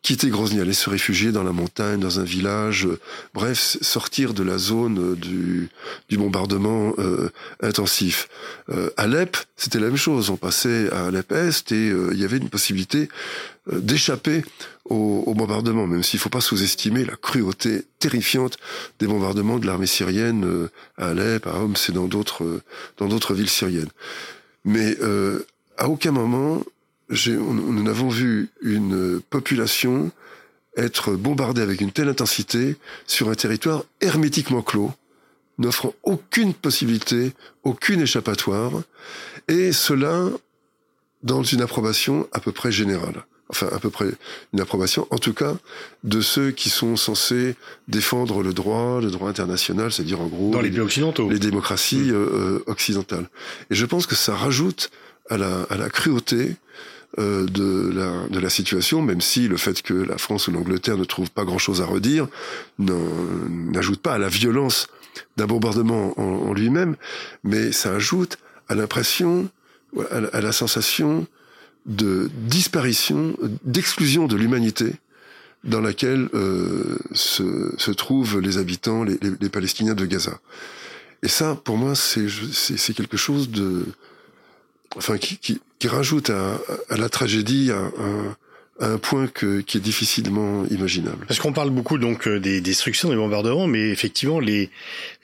quitter 0.04 0.30
Grozny, 0.30 0.60
aller 0.60 0.74
se 0.74 0.90
réfugier 0.90 1.32
dans 1.32 1.44
la 1.44 1.54
montagne, 1.54 2.00
dans 2.00 2.20
un 2.20 2.24
village, 2.24 2.86
euh, 2.86 3.00
bref, 3.34 3.78
sortir 3.82 4.34
de 4.34 4.44
la 4.44 4.58
zone 4.58 5.00
euh, 5.00 5.16
du, 5.16 5.70
du 6.10 6.18
bombardement 6.18 6.94
euh, 7.00 7.30
intensif. 7.62 8.28
Euh, 8.70 8.90
Alep, 8.98 9.38
c'était 9.56 9.80
la 9.80 9.88
même 9.88 9.98
chose. 9.98 10.30
On 10.30 10.36
passait 10.36 10.92
à 10.92 11.06
Alep 11.06 11.32
Est 11.32 11.72
et 11.72 11.90
euh, 11.90 12.10
il 12.12 12.20
y 12.20 12.26
avait 12.26 12.38
une 12.38 12.50
possibilité 12.50 13.08
d'échapper 13.72 14.44
au, 14.84 15.24
au, 15.26 15.34
bombardement, 15.34 15.88
même 15.88 16.04
s'il 16.04 16.18
ne 16.18 16.24
faut 16.24 16.30
pas 16.30 16.42
sous-estimer 16.42 17.06
la 17.06 17.16
cruauté 17.16 17.86
terrifiante 18.00 18.58
des 19.00 19.08
bombardements 19.08 19.58
de 19.58 19.66
l'armée 19.66 19.88
syrienne 19.88 20.68
à 20.98 21.12
Alep, 21.12 21.48
à 21.48 21.56
Homs 21.56 21.76
et 21.88 21.94
dans 21.94 22.08
d'autres 22.08 22.60
dans 22.98 23.08
d'autres 23.08 23.34
villes 23.34 23.50
syriennes. 23.50 23.92
Mais 24.66 24.98
à 25.78 25.88
aucun 25.88 26.12
moment 26.12 26.62
nous 27.28 27.84
n'avons 27.84 28.10
vu 28.10 28.50
une 28.62 29.22
population 29.30 30.12
être 30.78 31.14
bombardée 31.14 31.62
avec 31.62 31.82
une 31.82 31.92
telle 31.92 32.10
intensité 32.10 32.76
sur 33.06 33.30
un 33.30 33.36
territoire 33.36 33.84
hermétiquement 34.02 34.62
clos, 34.62 34.92
n'offrant 35.58 35.94
aucune 36.04 36.54
possibilité, 36.54 37.32
aucune 37.64 38.02
échappatoire, 38.02 38.72
et 39.48 39.72
cela 39.72 40.30
dans 41.22 41.44
une 41.44 41.62
approbation 41.62 42.28
à 42.32 42.40
peu 42.40 42.52
près 42.52 42.72
générale. 42.72 43.24
Enfin, 43.50 43.68
à 43.72 43.78
peu 43.78 43.92
près 43.92 44.08
une 44.54 44.62
approbation, 44.62 45.06
en 45.12 45.20
tout 45.20 45.34
cas, 45.34 45.56
de 46.04 46.22
ceux 46.22 46.52
qui 46.52 46.70
sont 46.70 46.96
censés 46.96 47.56
défendre 47.88 48.42
le 48.42 48.52
droit, 48.52 49.00
le 49.00 49.12
droit 49.12 49.30
international, 49.30 49.92
c'est-à-dire 49.92 50.22
en 50.22 50.28
gros 50.28 50.50
dans 50.50 50.62
les, 50.62 50.72
pays 50.72 50.80
occidentaux, 50.80 51.30
les 51.30 51.40
démocraties 51.40 51.98
mmh. 51.98 52.14
euh, 52.14 52.64
occidentales. 52.66 53.30
Et 53.70 53.76
je 53.76 53.86
pense 53.86 54.08
que 54.08 54.16
ça 54.16 54.34
rajoute 54.34 54.90
à 55.30 55.38
la, 55.38 55.64
à 55.70 55.78
la 55.78 55.90
cruauté 55.90 56.56
euh, 57.20 57.46
de, 57.46 57.92
la, 57.94 58.28
de 58.28 58.40
la 58.40 58.50
situation, 58.50 59.04
même 59.04 59.22
si 59.22 59.48
le 59.48 59.58
fait 59.58 59.84
que 59.84 59.94
la 59.94 60.18
France 60.18 60.48
ou 60.48 60.52
l'Angleterre 60.52 60.98
ne 60.98 61.04
trouvent 61.04 61.30
pas 61.30 61.46
grand-chose 61.46 61.80
à 61.80 61.86
redire 61.86 62.28
n'ajoute 62.80 64.02
pas 64.02 64.14
à 64.14 64.18
la 64.18 64.30
violence 64.30 64.88
d'un 65.38 65.46
bombardement 65.46 66.20
en, 66.20 66.54
lui-même, 66.54 66.96
mais 67.44 67.72
ça 67.72 67.94
ajoute 67.94 68.40
à 68.68 68.74
l'impression, 68.74 69.48
à, 70.10 70.42
la 70.42 70.52
sensation 70.52 71.28
de 71.86 72.32
disparition, 72.34 73.38
d'exclusion 73.64 74.26
de 74.26 74.36
l'humanité 74.36 74.96
dans 75.64 75.82
laquelle 75.82 76.30
euh, 76.34 76.98
se, 77.14 77.76
se, 77.78 77.92
trouvent 77.92 78.40
les 78.40 78.58
habitants, 78.58 79.04
les, 79.04 79.20
les, 79.22 79.32
les, 79.40 79.50
Palestiniens 79.50 79.94
de 79.94 80.06
Gaza. 80.08 80.40
Et 81.22 81.28
ça, 81.28 81.56
pour 81.64 81.78
moi, 81.78 81.94
c'est 81.96 82.94
quelque 82.96 83.18
chose 83.18 83.52
de, 83.52 83.86
enfin, 84.98 85.18
qui, 85.18 85.38
qui, 85.38 85.62
qui 85.84 85.90
rajoute 85.90 86.30
à, 86.30 86.62
la 86.96 87.10
tragédie 87.10 87.70
un, 88.80 88.98
point 89.00 89.28
qui 89.28 89.78
est 89.78 89.82
difficilement 89.82 90.64
imaginable. 90.72 91.26
Parce 91.28 91.42
qu'on 91.42 91.52
parle 91.52 91.72
beaucoup 91.72 91.98
donc 91.98 92.26
euh, 92.26 92.40
des 92.40 92.62
destructions, 92.62 93.10
des 93.10 93.18
bombardements, 93.18 93.68
mais 93.68 93.90
effectivement, 93.90 94.40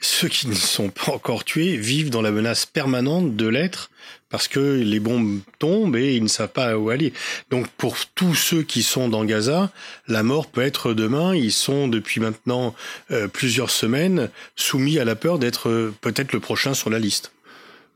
ceux 0.00 0.28
qui 0.28 0.48
ne 0.48 0.54
sont 0.54 0.90
pas 0.90 1.12
encore 1.12 1.44
tués 1.44 1.78
vivent 1.78 2.10
dans 2.10 2.20
la 2.20 2.30
menace 2.30 2.66
permanente 2.66 3.36
de 3.36 3.48
l'être 3.48 3.90
parce 4.28 4.48
que 4.48 4.60
les 4.60 5.00
bombes 5.00 5.40
tombent 5.58 5.96
et 5.96 6.14
ils 6.14 6.22
ne 6.22 6.28
savent 6.28 6.52
pas 6.52 6.76
où 6.76 6.90
aller. 6.90 7.14
Donc 7.50 7.66
pour 7.68 7.96
tous 8.14 8.34
ceux 8.34 8.62
qui 8.62 8.82
sont 8.82 9.08
dans 9.08 9.24
Gaza, 9.24 9.70
la 10.08 10.22
mort 10.22 10.46
peut 10.46 10.62
être 10.62 10.92
demain. 10.92 11.34
Ils 11.34 11.52
sont 11.52 11.88
depuis 11.88 12.20
maintenant 12.20 12.74
euh, 13.10 13.28
plusieurs 13.28 13.70
semaines 13.70 14.28
soumis 14.56 14.98
à 14.98 15.06
la 15.06 15.16
peur 15.16 15.38
d'être 15.38 15.70
euh, 15.70 15.94
peut-être 16.02 16.34
le 16.34 16.40
prochain 16.40 16.74
sur 16.74 16.90
la 16.90 16.98
liste 16.98 17.32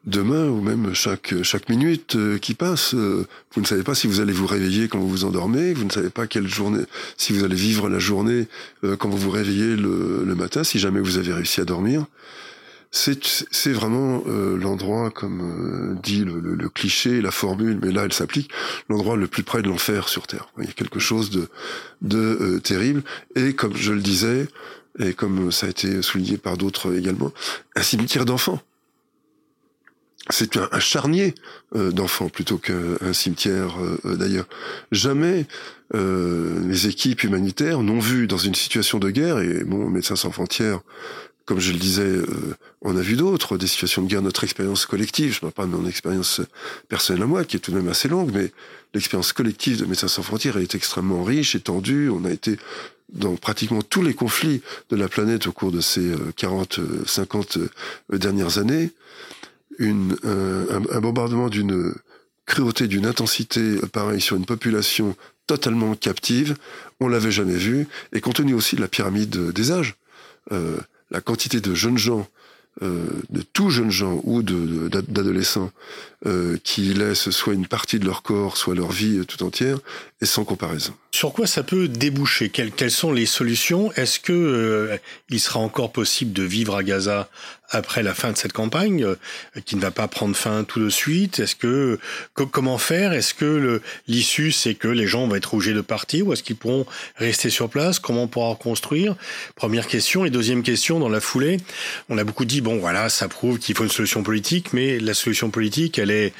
demain 0.06 0.49
ou 0.49 0.61
même 0.61 0.94
chaque 0.94 1.42
chaque 1.42 1.68
minute 1.68 2.16
euh, 2.16 2.38
qui 2.38 2.54
passe. 2.54 2.94
Euh, 2.94 3.26
vous 3.54 3.61
ne 3.61 3.66
savez 3.66 3.82
pas 3.82 3.94
si 3.94 4.06
vous 4.06 4.20
allez 4.20 4.32
vous 4.32 4.46
réveiller 4.46 4.88
quand 4.88 4.99
vous 4.99 5.08
vous 5.08 5.25
endormez. 5.25 5.73
Vous 5.73 5.84
ne 5.84 5.90
savez 5.90 6.11
pas 6.11 6.26
quelle 6.26 6.49
journée, 6.49 6.84
si 7.16 7.32
vous 7.32 7.44
allez 7.44 7.56
vivre 7.56 7.88
la 7.88 7.99
journée 7.99 8.46
euh, 8.84 8.96
quand 8.96 9.08
vous 9.08 9.16
vous 9.16 9.30
réveillez 9.30 9.76
le, 9.76 10.25
le, 10.25 10.34
matin, 10.34 10.64
si 10.64 10.78
jamais 10.78 11.00
vous 11.00 11.18
avez 11.18 11.32
réussi 11.32 11.61
à 11.61 11.64
dormir. 11.64 12.06
C'est 12.96 13.73
vraiment 13.73 14.23
l'endroit, 14.25 15.11
comme 15.11 15.99
dit 16.00 16.25
le, 16.25 16.38
le, 16.38 16.68
cliché, 16.68 17.20
la 17.20 17.32
formule, 17.32 17.80
mais 17.82 17.90
là 17.90 18.04
elle 18.04 18.12
s'applique, 18.12 18.52
l'endroit 18.88 19.16
le 19.16 19.26
plus 19.26 19.42
près 19.42 19.62
de 19.62 19.68
l'enfer 19.68 20.08
sur 20.08 20.28
Terre. 20.28 20.52
Il 20.61 20.66
y 20.66 20.68
a 20.68 20.73
quelque 20.73 21.00
chose 21.00 21.30
de 21.30 21.49
de 22.02 22.61
terrible. 22.62 23.02
Et 23.34 23.52
comme 23.52 23.75
je 23.75 23.92
le 23.92 24.00
disais, 24.00 24.46
et 25.00 25.12
comme 25.12 25.50
ça 25.50 25.66
a 25.66 25.70
été 25.70 26.02
souligné 26.02 26.37
par 26.37 26.56
d'autres 26.56 26.96
également, 26.96 27.32
un 27.75 27.82
cimetière 27.82 28.25
d'enfants 28.25 28.62
c'est 30.31 30.57
un, 30.57 30.81
charnier 30.81 31.35
euh, 31.76 31.90
d'enfants 31.93 32.28
plutôt 32.28 32.57
qu'un 32.57 33.12
cimetière 33.12 33.76
euh, 33.81 33.99
euh, 34.07 34.16
d'ailleurs. 34.16 34.47
Jamais 34.93 35.47
les 35.93 36.88
équipes 36.88 37.23
humanitaires 37.23 37.81
n'ont 37.83 38.00
vu 38.00 38.26
dans 38.26 38.38
une 38.38 38.57
situation 38.57 38.99
de 38.99 39.11
guerre, 39.11 39.38
et 39.38 39.62
bon, 39.62 39.88
Médecins 39.88 40.16
sans 40.16 40.33
frontières, 40.33 40.81
comme 41.45 41.61
je 41.61 41.71
le 41.71 41.78
disais, 41.78 42.16
on 42.83 42.97
a 42.97 43.00
vu 43.00 43.14
d'autres, 43.14 43.59
des 43.59 43.69
situations 43.69 44.02
de 44.02 44.09
guerre, 44.09 44.23
notre 44.23 44.43
expérience 44.43 44.87
collective, 44.87 45.38
je 45.38 45.47
ne 45.47 45.50
parle 45.52 45.52
pas 45.52 45.76
de 45.76 45.81
mon 45.81 45.88
expérience 45.88 46.40
personnelle 46.88 47.23
à 47.23 47.26
moi, 47.26 47.45
qui 47.45 47.59
est 47.59 47.61
tout 47.61 47.71
de 47.71 47.76
même 47.76 47.87
assez 47.87 48.09
longue, 48.09 48.33
mais 48.35 48.50
l'expérience 48.93 49.33
collective 49.33 49.78
de 49.78 49.85
Médecins 49.85 50.09
sans 50.09 50.25
frontières 50.25 50.57
est 50.57 50.75
extrêmement 50.75 51.23
riche, 51.23 51.54
étendue, 51.54 52.09
on 52.09 52.25
a 52.25 52.33
été 52.33 52.57
dans 53.12 53.37
pratiquement 53.37 53.83
tous 53.83 54.02
les 54.02 54.14
conflits 54.14 54.62
de 54.90 54.97
la 54.97 55.07
planète 55.07 55.47
au 55.47 55.52
cours 55.52 55.71
de 55.71 55.81
ces 55.81 56.12
40, 56.35 56.81
50 57.07 57.59
dernières 58.11 58.59
années 58.59 58.90
une, 59.78 60.16
un, 60.25 60.83
un, 60.90 61.00
bombardement 61.00 61.49
d'une 61.49 61.95
cruauté, 62.47 62.88
d'une 62.88 63.07
intensité 63.07 63.78
pareille 63.93 64.21
sur 64.21 64.37
une 64.37 64.47
population 64.47 65.16
totalement 65.47 65.95
captive, 65.95 66.57
on 67.00 67.09
l'avait 67.09 67.31
jamais 67.31 67.57
vu, 67.57 67.87
et 68.12 68.21
compte 68.21 68.37
tenu 68.37 68.54
aussi 68.54 68.76
de 68.76 68.81
la 68.81 68.88
pyramide 68.88 69.50
des 69.52 69.73
âges, 69.73 69.97
euh, 70.52 70.78
la 71.11 71.21
quantité 71.21 71.61
de 71.61 71.75
jeunes 71.75 71.99
gens 71.99 72.26
euh, 72.83 73.07
de 73.31 73.40
tout 73.40 73.71
jeunes 73.71 73.93
gens 73.93 74.21
ou 74.25 74.43
d'adolescents 74.43 75.71
euh, 76.26 76.59
qui 76.64 76.93
laissent 76.93 77.31
soit 77.31 77.54
une 77.54 77.69
partie 77.69 78.00
de 78.00 78.04
leur 78.04 78.25
corps, 78.25 78.57
soit 78.57 78.75
leur 78.75 78.90
vie 78.90 79.25
tout 79.26 79.45
entière, 79.45 79.78
sans 80.25 80.45
comparaison. 80.45 80.95
Sur 81.12 81.33
quoi 81.33 81.47
ça 81.47 81.62
peut 81.62 81.88
déboucher? 81.88 82.49
Quelles, 82.49 82.73
quelles, 82.73 82.90
sont 82.90 83.12
les 83.12 83.26
solutions? 83.26 83.93
Est-ce 83.93 84.19
que 84.19 84.33
euh, 84.33 84.97
il 85.31 85.40
sera 85.40 85.61
encore 85.61 85.93
possible 85.93 86.33
de 86.33 86.43
vivre 86.43 86.75
à 86.75 86.83
Gaza 86.83 87.28
après 87.71 88.02
la 88.02 88.14
fin 88.14 88.33
de 88.33 88.37
cette 88.37 88.52
campagne, 88.52 89.04
euh, 89.04 89.16
qui 89.64 89.76
ne 89.76 89.81
va 89.81 89.90
pas 89.90 90.09
prendre 90.09 90.37
fin 90.37 90.64
tout 90.64 90.81
de 90.81 90.90
suite? 90.90 91.38
Est-ce 91.38 91.57
que, 91.57 91.99
comment 92.35 92.78
faire? 92.78 93.12
Est-ce 93.12 93.33
que 93.35 93.81
l'issue 94.09 94.52
c'est 94.52 94.75
que 94.75 94.88
les 94.88 95.07
gens 95.07 95.26
vont 95.26 95.37
être 95.37 95.54
obligés 95.54 95.73
de 95.73 95.81
partir 95.81 96.26
ou 96.26 96.33
est-ce 96.33 96.43
qu'ils 96.43 96.57
pourront 96.57 96.87
rester 97.16 97.50
sur 97.50 97.69
place? 97.69 97.99
Comment 97.99 98.25
on 98.25 98.28
pourra 98.28 98.49
reconstruire? 98.49 99.16
Première 99.54 99.87
question. 99.87 100.25
Et 100.25 100.31
deuxième 100.31 100.62
question, 100.62 100.99
dans 100.99 101.09
la 101.09 101.21
foulée, 101.21 101.59
on 102.09 102.19
a 102.19 102.25
beaucoup 102.25 102.45
dit 102.45 102.61
bon 102.61 102.78
voilà, 102.78 103.09
ça 103.09 103.28
prouve 103.28 103.59
qu'il 103.59 103.76
faut 103.76 103.85
une 103.85 103.90
solution 103.90 104.23
politique, 104.23 104.73
mais 104.73 104.99
la 104.99 105.14
solution 105.14 105.50
politique, 105.50 105.99
elle 105.99 106.11
est 106.11 106.33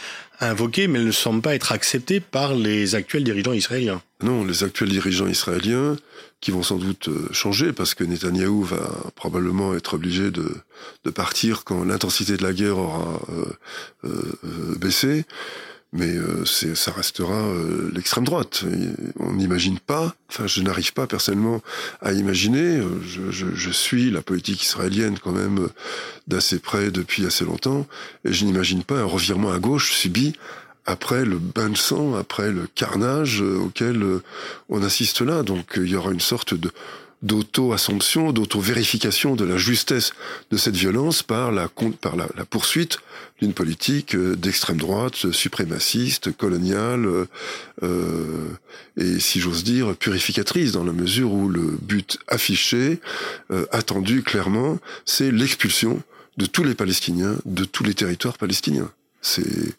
invoquée, 0.49 0.89
mais 0.89 0.99
elle 0.99 1.07
ne 1.07 1.13
semble 1.13 1.43
pas 1.43 1.55
être 1.55 1.73
acceptée 1.73 2.21
par 2.21 2.55
les 2.55 2.95
actuels 2.95 3.25
dirigeants 3.25 3.53
israéliens. 3.53 4.03
Non, 4.23 4.45
les 4.45 4.65
actuels 4.65 4.89
dirigeants 4.89 5.27
israéliens, 5.27 5.97
qui 6.41 6.51
vont 6.51 6.63
sans 6.63 6.77
doute 6.77 7.09
euh, 7.09 7.29
changer, 7.33 7.73
parce 7.73 7.95
que 7.95 8.05
Netanyahou 8.05 8.63
va 8.63 8.89
probablement 9.15 9.75
être 9.75 9.95
obligé 9.95 10.31
de, 10.31 10.55
de 11.05 11.11
partir 11.11 11.65
quand 11.65 11.85
l'intensité 11.85 12.37
de 12.37 12.43
la 12.43 12.53
guerre 12.53 12.79
aura 12.79 13.21
euh, 13.31 13.45
euh, 14.05 14.77
baissé, 14.77 15.25
mais 15.95 16.13
euh, 16.17 16.45
ça 16.45 16.91
restera 16.91 17.35
euh, 17.37 17.91
l'extrême 17.95 18.25
droite. 18.25 18.65
on 19.21 19.33
n'imagine 19.33 19.79
pas, 19.79 20.15
enfin 20.29 20.47
je 20.49 20.61
n'arrive 20.61 20.93
pas 20.93 21.07
personnellement 21.07 21.63
à 22.03 22.13
imaginer, 22.13 22.79
euh, 22.79 23.01
je, 23.07 23.31
je, 23.31 23.47
je, 23.55 23.71
suis 23.71 24.11
la 24.11 24.21
politique 24.21 24.63
israélienne 24.63 25.19
quand 25.23 25.33
même 25.33 25.69
d'assez 26.27 26.59
près 26.59 26.91
depuis 26.91 27.25
assez 27.25 27.45
longtemps, 27.45 27.87
et 28.25 28.33
je 28.33 28.45
n'imagine 28.45 28.83
pas 28.83 28.99
un 28.99 29.05
revirement 29.05 29.53
à 29.53 29.61
gauche 29.61 29.93
subi 29.93 30.35
après 30.85 31.25
le 31.25 31.39
bain 31.39 31.71
de 31.71 31.77
sang, 31.77 32.15
après 32.15 32.51
le 32.51 32.67
carnage 32.75 33.41
auquel 33.41 34.05
on 34.69 34.83
assiste 34.83 35.23
là. 35.23 35.43
Donc 35.43 35.75
il 35.77 35.89
y 35.89 35.97
aura 35.97 36.13
une 36.13 36.21
sorte 36.21 36.53
de 36.53 36.71
d'auto-assomption, 37.25 38.33
d'auto-vérification 38.33 39.35
de 39.35 39.45
la 39.45 39.57
justesse 39.57 40.13
de 40.51 40.57
cette 40.57 40.77
violence 40.77 41.23
par 41.23 41.51
la, 41.51 41.69
par 42.01 42.15
la, 42.15 42.29
la 42.37 42.45
poursuite 42.45 42.99
d'une 43.41 43.53
politique 43.53 44.15
euh, 44.15 44.37
d'extrême 44.37 44.77
droite, 44.77 45.33
suprémaciste, 45.33 46.37
coloniale, 46.37 47.07
euh, 47.07 47.27
euh, 47.83 48.49
et 48.97 49.19
si 49.19 49.41
j'ose 49.41 49.65
dire, 49.65 49.97
purificatrice, 49.97 50.73
dans 50.73 50.85
la 50.85 50.93
mesure 50.93 51.33
où 51.33 51.49
le 51.49 51.77
but 51.83 52.19
affiché, 52.29 53.01
euh, 53.51 53.67
attendu 53.73 54.23
clairement, 54.23 54.79
c'est 55.05 55.33
l'expulsion 55.33 56.03
de 56.37 56.47
tous 56.47 56.63
les 56.63 56.75
Palestiniens, 56.75 57.37
de 57.45 57.65
tous 57.65 57.85
les 57.85 57.95
territoires 57.95 58.39
palestiniens. 58.39 58.91
C'est 59.21 59.75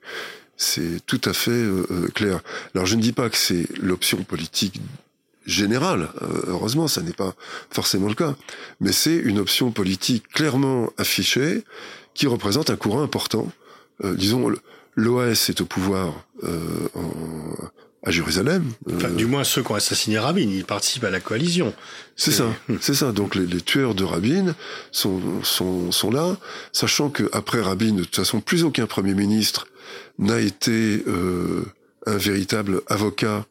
c'est 0.57 1.05
tout 1.05 1.21
à 1.25 1.33
fait 1.33 1.51
euh, 1.51 2.09
clair. 2.13 2.39
Alors 2.73 2.85
je 2.85 2.95
ne 2.95 3.01
dis 3.01 3.11
pas 3.11 3.29
que 3.29 3.37
c'est 3.37 3.67
l'option 3.77 4.23
politique 4.23 4.79
général. 5.45 6.09
Euh, 6.21 6.43
heureusement, 6.47 6.87
ça 6.87 7.01
n'est 7.01 7.13
pas 7.13 7.33
forcément 7.69 8.07
le 8.07 8.15
cas. 8.15 8.35
Mais 8.79 8.91
c'est 8.91 9.15
une 9.15 9.39
option 9.39 9.71
politique 9.71 10.27
clairement 10.29 10.89
affichée 10.97 11.63
qui 12.13 12.27
représente 12.27 12.69
un 12.69 12.75
courant 12.75 13.01
important. 13.01 13.51
Euh, 14.03 14.15
disons, 14.15 14.51
l'OAS 14.95 15.49
est 15.49 15.61
au 15.61 15.65
pouvoir 15.65 16.13
euh, 16.43 16.87
en, 16.95 17.09
à 18.03 18.11
Jérusalem. 18.11 18.63
Enfin, 18.93 19.09
du 19.09 19.25
moins 19.25 19.43
ceux 19.43 19.63
qui 19.63 19.71
ont 19.71 19.75
assassiné 19.75 20.19
Rabin, 20.19 20.41
ils 20.41 20.65
participent 20.65 21.05
à 21.05 21.09
la 21.09 21.19
coalition. 21.19 21.73
C'est 22.15 22.31
ça, 22.31 22.45
c'est 22.81 22.93
ça. 22.93 23.11
Donc 23.11 23.35
les, 23.35 23.45
les, 23.45 23.61
tueurs 23.61 23.95
de 23.95 24.03
Rabin 24.03 24.55
sont, 24.91 25.21
sont, 25.43 25.91
sont 25.91 26.11
là, 26.11 26.37
sachant 26.71 27.09
que 27.09 27.29
après 27.33 27.61
Rabin, 27.61 27.93
de 27.93 28.03
toute 28.03 28.15
façon, 28.15 28.41
plus 28.41 28.63
aucun 28.63 28.85
premier 28.85 29.13
ministre 29.13 29.67
n'a 30.17 30.39
été 30.39 31.03
un 32.05 32.17
véritable 32.17 32.81
avocat 32.87 33.45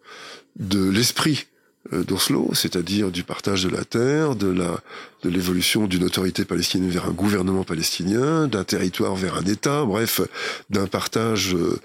de 0.57 0.89
l'esprit 0.89 1.47
euh, 1.47 1.54
d'Oslo, 1.93 2.51
c'est-à-dire 2.55 3.11
du 3.11 3.25
partage 3.25 3.65
de 3.65 3.69
la 3.69 3.85
terre, 3.85 4.37
de 4.37 4.47
la 4.47 4.81
de 5.25 5.31
l'évolution 5.31 5.87
d'une 5.87 6.05
autorité 6.05 6.45
palestinienne 6.45 6.91
vers 6.91 7.07
un 7.07 7.13
gouvernement 7.13 7.65
palestinien, 7.65 8.47
d'un 8.47 8.63
territoire 8.63 9.17
vers 9.17 9.37
un 9.37 9.45
État, 9.45 9.85
bref, 9.85 10.21
d'un 10.69 10.87
partage 10.87 11.55
euh, 11.55 11.81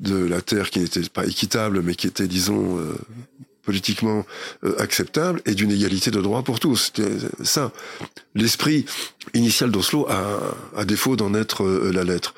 de 0.00 0.24
la 0.24 0.40
terre 0.40 0.70
qui 0.70 0.78
n'était 0.78 1.02
pas 1.12 1.26
équitable, 1.26 1.82
mais 1.82 1.96
qui 1.96 2.06
était, 2.06 2.28
disons, 2.28 2.78
euh, 2.78 2.94
politiquement 3.62 4.26
acceptable, 4.78 5.40
et 5.46 5.54
d'une 5.54 5.72
égalité 5.72 6.10
de 6.10 6.20
droit 6.20 6.42
pour 6.42 6.60
tous. 6.60 6.92
C'était 6.94 7.16
ça. 7.42 7.72
L'esprit 8.34 8.84
initial 9.32 9.70
d'Oslo 9.70 10.06
a, 10.08 10.54
à 10.76 10.84
défaut 10.84 11.16
d'en 11.16 11.32
être 11.32 11.64
la 11.66 12.04
lettre. 12.04 12.34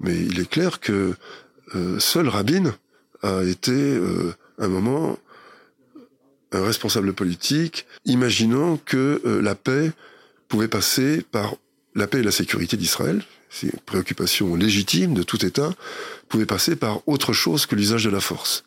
Mais 0.00 0.16
il 0.16 0.40
est 0.40 0.50
clair 0.50 0.80
que 0.80 1.14
seul 2.00 2.28
Rabin 2.28 2.74
a 3.22 3.44
été, 3.44 4.00
un 4.58 4.66
moment, 4.66 5.16
un 6.54 6.64
responsable 6.64 7.12
politique, 7.12 7.86
imaginant 8.04 8.78
que 8.84 9.20
euh, 9.24 9.42
la 9.42 9.54
paix 9.54 9.92
pouvait 10.48 10.68
passer 10.68 11.24
par 11.30 11.56
la 11.94 12.06
paix 12.06 12.20
et 12.20 12.22
la 12.22 12.30
sécurité 12.30 12.76
d'Israël, 12.76 13.22
c'est 13.50 13.68
une 13.68 13.80
préoccupation 13.86 14.54
légitime 14.56 15.14
de 15.14 15.22
tout 15.22 15.44
État, 15.44 15.72
pouvait 16.28 16.46
passer 16.46 16.76
par 16.76 17.06
autre 17.06 17.32
chose 17.32 17.66
que 17.66 17.74
l'usage 17.74 18.04
de 18.04 18.10
la 18.10 18.20
force. 18.20 18.64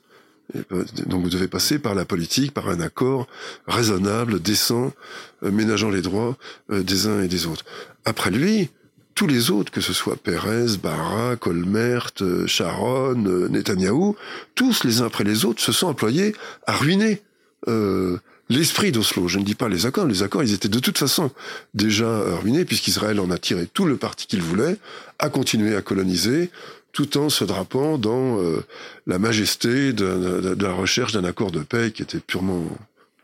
Donc 1.07 1.23
vous 1.23 1.29
devez 1.29 1.49
passer 1.49 1.77
par 1.77 1.93
la 1.93 2.05
politique, 2.05 2.53
par 2.53 2.69
un 2.69 2.79
accord 2.79 3.27
raisonnable, 3.67 4.41
décent, 4.41 4.93
ménageant 5.41 5.89
les 5.89 6.01
droits 6.01 6.37
des 6.69 7.07
uns 7.07 7.21
et 7.21 7.27
des 7.27 7.47
autres. 7.47 7.65
Après 8.05 8.31
lui, 8.31 8.69
tous 9.13 9.27
les 9.27 9.51
autres, 9.51 9.73
que 9.73 9.81
ce 9.81 9.91
soit 9.91 10.15
Pérez, 10.15 10.77
Barak, 10.81 11.47
Olmert, 11.47 12.11
Sharon, 12.45 13.15
Netanyahou, 13.49 14.15
tous 14.55 14.85
les 14.85 15.01
uns 15.01 15.07
après 15.07 15.25
les 15.25 15.43
autres 15.43 15.61
se 15.61 15.73
sont 15.73 15.87
employés 15.87 16.33
à 16.65 16.77
ruiner 16.77 17.21
euh, 17.67 18.17
l'esprit 18.49 18.91
d'Oslo. 18.91 19.27
Je 19.27 19.39
ne 19.39 19.43
dis 19.43 19.55
pas 19.55 19.69
les 19.69 19.85
accords. 19.85 20.05
Les 20.05 20.23
accords, 20.23 20.43
ils 20.43 20.53
étaient 20.53 20.69
de 20.69 20.79
toute 20.79 20.97
façon 20.97 21.31
déjà 21.73 22.37
ruinés 22.37 22.65
puisqu'Israël 22.65 23.19
en 23.19 23.29
a 23.31 23.37
tiré 23.37 23.67
tout 23.67 23.85
le 23.85 23.97
parti 23.97 24.27
qu'il 24.27 24.41
voulait, 24.41 24.77
a 25.19 25.29
continué 25.29 25.75
à 25.75 25.81
coloniser, 25.81 26.49
tout 26.97 27.19
en 27.19 27.29
se 27.29 27.43
drapant 27.43 27.99
dans 27.99 28.41
euh, 28.41 28.65
la 29.05 29.19
majesté 29.19 29.93
de, 29.93 30.55
la 30.59 30.71
recherche 30.71 31.13
d'un 31.13 31.25
accord 31.25 31.51
de 31.51 31.59
paix 31.59 31.91
qui 31.91 32.01
était 32.01 32.17
purement, 32.17 32.65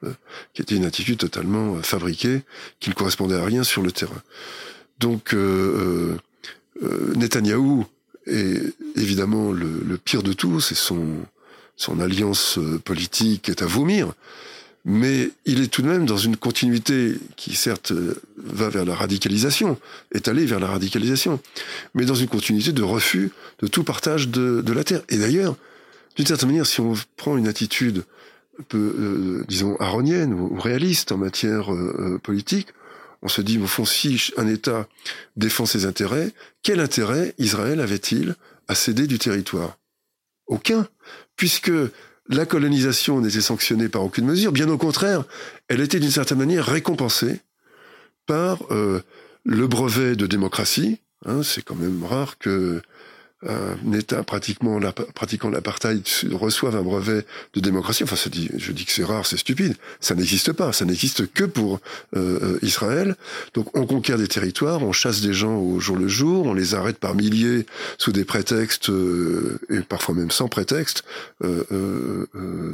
euh, 0.03 0.11
qui 0.53 0.61
était 0.61 0.75
une 0.75 0.85
attitude 0.85 1.17
totalement 1.17 1.75
euh, 1.75 1.81
fabriquée, 1.81 2.43
qui 2.79 2.91
ne 2.91 2.93
correspondait 2.93 3.35
à 3.35 3.43
rien 3.43 3.63
sur 3.63 3.81
le 3.81 3.91
terrain. 3.91 4.21
Donc 4.99 5.33
euh, 5.33 6.15
Netanyahou 7.15 7.87
est 8.27 8.61
évidemment 8.95 9.51
le, 9.51 9.97
pire 9.97 10.21
de 10.21 10.33
tous, 10.33 10.61
c'est 10.61 10.75
son 10.75 11.07
son 11.75 11.99
alliance 11.99 12.59
politique 12.83 13.49
est 13.49 13.61
à 13.61 13.65
vomir 13.65 14.13
mais 14.85 15.31
il 15.45 15.61
est 15.61 15.67
tout 15.67 15.81
de 15.81 15.87
même 15.87 16.05
dans 16.05 16.17
une 16.17 16.35
continuité 16.35 17.15
qui 17.37 17.55
certes 17.55 17.91
euh, 17.91 18.21
va 18.37 18.69
vers 18.69 18.85
la 18.85 18.95
radicalisation, 18.95 19.79
est 20.13 20.27
allé 20.27 20.45
vers 20.45 20.59
la 20.59 20.67
radicalisation, 20.67 21.39
mais 21.93 22.05
dans 22.05 22.15
une 22.15 22.27
continuité 22.27 22.73
de 22.73 22.83
refus 22.83 23.31
de 23.59 23.67
tout 23.67 23.83
partage 23.83 24.27
de, 24.27 24.73
la 24.73 24.83
terre. 24.83 25.01
Et 25.09 25.17
d'ailleurs, 25.17 25.55
d'une 26.15 26.25
certaine 26.25 26.49
manière, 26.49 26.65
si 26.65 26.81
on 26.81 26.95
prend 27.15 27.37
une 27.37 27.47
attitude 27.47 28.03
un 28.59 28.63
peu, 28.63 28.77
euh, 28.99 29.45
disons, 29.47 29.77
aronienne 29.79 30.33
ou, 30.33 30.59
réaliste 30.59 31.11
en 31.11 31.17
matière 31.17 31.73
euh, 31.73 32.19
politique, 32.21 32.67
on 33.21 33.29
se 33.29 33.41
dit, 33.41 33.57
au 33.57 33.67
fond, 33.67 33.85
si 33.85 34.31
un 34.35 34.49
État 34.49 34.87
défend 35.37 35.65
ses 35.65 35.85
intérêts, 35.85 36.33
quel 36.61 36.81
intérêt 36.81 37.33
Israël 37.37 37.79
avait-il 37.79 38.35
à 38.67 38.75
céder 38.75 39.07
du 39.07 39.17
territoire? 39.17 39.77
Aucun, 40.47 40.87
puisque 41.35 41.71
la 42.29 42.45
colonisation 42.45 43.21
n'était 43.21 43.41
sanctionnée 43.41 43.89
par 43.89 44.03
aucune 44.03 44.25
mesure, 44.25 44.51
bien 44.51 44.69
au 44.69 44.77
contraire, 44.77 45.23
elle 45.67 45.81
était 45.81 45.99
d'une 45.99 46.11
certaine 46.11 46.37
manière 46.37 46.65
récompensée 46.65 47.41
par 48.25 48.59
euh, 48.71 49.01
le 49.43 49.67
brevet 49.67 50.15
de 50.15 50.27
démocratie. 50.27 50.99
Hein, 51.25 51.43
c'est 51.43 51.63
quand 51.63 51.75
même 51.75 52.03
rare 52.03 52.37
que 52.37 52.81
un 53.47 53.93
État 53.93 54.23
pratiquement 54.23 54.79
pratiquant 55.15 55.49
l'apartheid 55.49 56.03
reçoivent 56.31 56.75
un 56.75 56.81
brevet 56.81 57.25
de 57.53 57.59
démocratie. 57.59 58.03
Enfin, 58.03 58.15
dit, 58.29 58.49
je 58.57 58.71
dis 58.71 58.85
que 58.85 58.91
c'est 58.91 59.03
rare, 59.03 59.25
c'est 59.25 59.37
stupide. 59.37 59.75
Ça 59.99 60.15
n'existe 60.15 60.53
pas. 60.53 60.73
Ça 60.73 60.85
n'existe 60.85 61.31
que 61.31 61.43
pour 61.43 61.79
euh, 62.15 62.39
euh, 62.41 62.59
Israël. 62.61 63.15
Donc, 63.53 63.75
on 63.77 63.85
conquiert 63.85 64.17
des 64.17 64.27
territoires, 64.27 64.81
on 64.81 64.91
chasse 64.91 65.21
des 65.21 65.33
gens 65.33 65.57
au 65.57 65.79
jour 65.79 65.97
le 65.97 66.07
jour, 66.07 66.45
on 66.45 66.53
les 66.53 66.75
arrête 66.75 66.97
par 66.97 67.15
milliers 67.15 67.65
sous 67.97 68.11
des 68.11 68.25
prétextes 68.25 68.89
euh, 68.89 69.59
et 69.69 69.79
parfois 69.81 70.15
même 70.15 70.31
sans 70.31 70.47
prétexte 70.47 71.03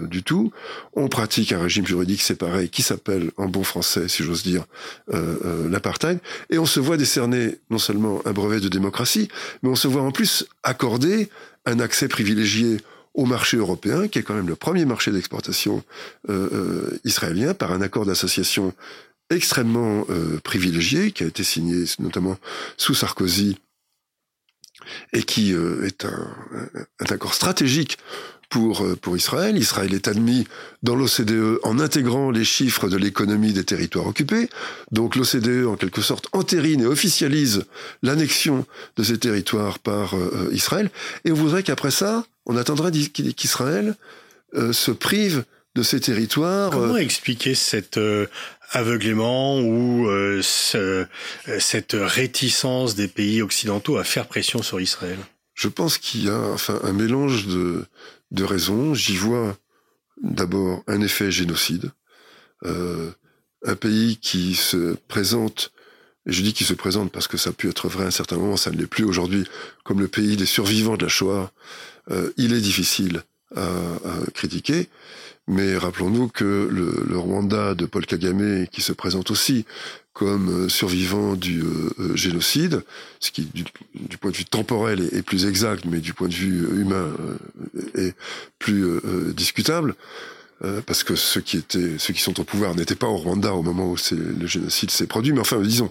du 0.10 0.24
tout. 0.24 0.52
On 0.94 1.08
pratique 1.08 1.52
un 1.52 1.62
régime 1.62 1.86
juridique 1.86 2.22
séparé 2.22 2.70
qui 2.70 2.82
s'appelle, 2.82 3.32
en 3.38 3.48
bon 3.48 3.64
français, 3.64 4.08
si 4.08 4.24
j'ose 4.24 4.44
dire, 4.44 4.66
l'apartheid. 5.70 6.20
Et 6.50 6.60
on 6.60 6.66
se 6.66 6.80
voit 6.80 6.98
décerner 6.98 7.58
non 7.70 7.78
seulement 7.78 8.22
un 8.26 8.32
brevet 8.32 8.60
de 8.60 8.70
démocratie, 8.70 9.28
mais 9.64 9.70
on 9.70 9.76
se 9.76 9.88
voit 9.88 10.02
en 10.02 10.12
plus 10.12 10.46
accorder 10.64 11.30
un 11.66 11.80
accès 11.80 12.08
privilégié 12.08 12.78
au 13.14 13.26
marché 13.26 13.58
européen, 13.58 14.08
qui 14.08 14.20
est 14.20 14.24
quand 14.24 14.34
même 14.34 14.48
le 14.48 14.56
premier 14.56 14.86
marché 14.86 15.12
d'exportation 15.12 15.84
euh, 16.30 16.50
euh, 16.54 17.00
israélien, 17.04 17.54
par 17.54 17.72
un 17.72 17.82
accord 17.82 18.06
d'association 18.06 18.74
extrêmement 19.30 20.06
euh, 20.10 20.40
privilégié, 20.44 21.12
qui 21.12 21.24
a 21.24 21.28
été 21.28 21.44
signé 21.44 21.86
notamment 22.00 22.38
sous 22.78 22.96
Sarkozy, 22.96 23.58
et 25.14 25.24
qui 25.24 25.52
est 25.52 26.06
un, 26.06 26.28
un, 27.00 27.14
accord 27.14 27.34
stratégique 27.34 27.98
pour, 28.50 28.84
euh, 28.84 28.96
pour 28.96 29.16
Israël. 29.16 29.58
Israël 29.58 29.94
est 29.94 30.08
admis 30.08 30.48
dans 30.84 30.96
l'OCDE 30.96 31.60
en 31.64 31.80
intégrant 31.80 32.32
les 32.32 32.44
chiffres 32.44 32.90
de 32.90 32.98
l'économie 32.98 33.54
des 33.54 33.64
territoires 33.64 34.08
occupés. 34.08 34.50
Donc 34.92 35.16
l'OCDE, 35.16 35.68
en 35.68 35.76
quelque 35.76 36.02
sorte, 36.02 36.28
entérine 36.34 36.82
et 36.82 36.86
officialise 36.86 37.64
l'annexion 38.02 38.66
de 38.98 39.04
ces 39.04 39.20
territoires 39.20 39.80
par 39.80 40.16
euh, 40.16 40.48
euh, 40.50 40.54
Israël. 40.54 40.90
Et 41.26 41.32
on 41.32 41.36
voudrait 41.36 41.64
qu'après 41.64 41.92
ça, 41.92 42.26
on 42.46 42.58
attendrait 42.58 42.92
qu'Israël 42.92 43.96
se 44.72 44.90
prive 44.90 45.44
de 45.76 45.84
ces 45.84 46.00
territoires. 46.00 46.72
Comment 46.72 46.98
expliquer 46.98 47.54
cet 47.54 48.00
aveuglément 48.72 49.60
ou 49.60 50.08
cette 50.42 51.94
réticence 51.94 52.96
des 52.96 53.08
pays 53.08 53.42
occidentaux 53.42 53.98
à 53.98 54.04
faire 54.04 54.28
pression 54.28 54.62
sur 54.62 54.80
Israël 54.80 55.18
Je 55.54 55.68
pense 55.68 55.98
qu'il 55.98 56.26
y 56.26 56.30
a 56.30 56.40
enfin 56.40 56.80
un 56.84 56.94
mélange 56.94 57.48
de, 57.48 57.86
de 58.32 58.44
raisons. 58.44 58.94
J'y 58.94 59.16
vois 59.16 59.58
d'abord 60.22 60.84
un 60.88 61.02
effet 61.02 61.32
génocide. 61.32 61.92
Euh, 62.66 63.12
un 63.66 63.76
pays 63.76 64.18
qui 64.18 64.56
se 64.56 64.96
présente, 65.08 65.72
et 66.26 66.32
je 66.32 66.42
dis 66.42 66.54
qu'il 66.54 66.68
se 66.68 66.74
présente 66.74 67.12
parce 67.12 67.28
que 67.28 67.38
ça 67.38 67.50
a 67.50 67.54
pu 67.54 67.70
être 67.70 67.90
vrai 67.90 68.06
à 68.06 68.08
un 68.08 68.12
certain 68.12 68.38
moment, 68.38 68.58
ça 68.58 68.72
ne 68.72 68.78
l'est 68.78 68.88
plus 68.88 69.04
aujourd'hui, 69.04 69.46
comme 69.84 70.00
le 70.00 70.08
pays 70.08 70.38
des 70.38 70.46
survivants 70.46 70.98
de 70.98 71.04
la 71.04 71.10
Shoah, 71.10 71.52
euh, 72.12 72.32
il 72.38 72.54
est 72.54 72.62
difficile 72.62 73.24
à, 73.56 73.62
à 73.62 74.32
critiquer. 74.34 74.88
Mais 75.50 75.76
rappelons-nous 75.76 76.28
que 76.28 76.70
le, 76.72 77.04
le, 77.10 77.18
Rwanda 77.18 77.74
de 77.74 77.88
Paul 77.88 78.06
Kagame, 78.06 78.68
qui 78.68 78.84
se 78.84 78.94
présente 78.94 79.32
aussi 79.32 79.66
comme 80.14 80.66
euh, 80.66 80.70
survivant 80.70 81.34
du 81.34 81.62
euh, 81.62 81.90
euh, 82.00 82.16
génocide, 82.16 82.84
ce 83.20 83.32
qui 83.32 83.46
du, 83.46 83.64
du, 83.96 84.18
point 84.18 84.30
de 84.30 84.36
vue 84.36 84.46
temporel 84.46 85.02
est, 85.12 85.24
plus 85.24 85.46
exact, 85.46 85.86
mais 85.86 86.02
du 86.02 86.14
point 86.14 86.28
de 86.28 86.34
vue 86.34 86.68
humain 86.80 87.08
est 87.96 88.14
plus 88.60 88.86
discutable. 89.34 89.96
parce 90.86 91.04
que 91.04 91.16
ceux 91.16 91.40
qui 91.42 91.58
étaient, 91.58 91.98
ceux 91.98 92.14
qui 92.14 92.22
sont 92.22 92.38
au 92.40 92.44
pouvoir 92.44 92.76
n'étaient 92.76 92.96
pas 92.96 93.08
au 93.08 93.16
Rwanda 93.16 93.54
au 93.54 93.64
moment 93.64 93.90
où 93.92 93.96
le 94.12 94.46
génocide 94.46 94.92
s'est 94.92 95.08
produit, 95.08 95.32
mais 95.32 95.40
enfin, 95.40 95.62
disons, 95.62 95.90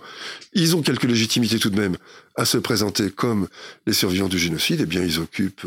ils 0.52 0.76
ont 0.76 0.82
quelque 0.82 1.06
légitimité 1.06 1.58
tout 1.58 1.70
de 1.70 1.80
même 1.80 1.96
à 2.36 2.44
se 2.44 2.58
présenter 2.58 3.10
comme 3.10 3.48
les 3.86 3.94
survivants 3.94 4.28
du 4.28 4.38
génocide. 4.38 4.80
Eh 4.82 4.86
bien, 4.86 5.02
ils 5.02 5.18
occupent 5.20 5.66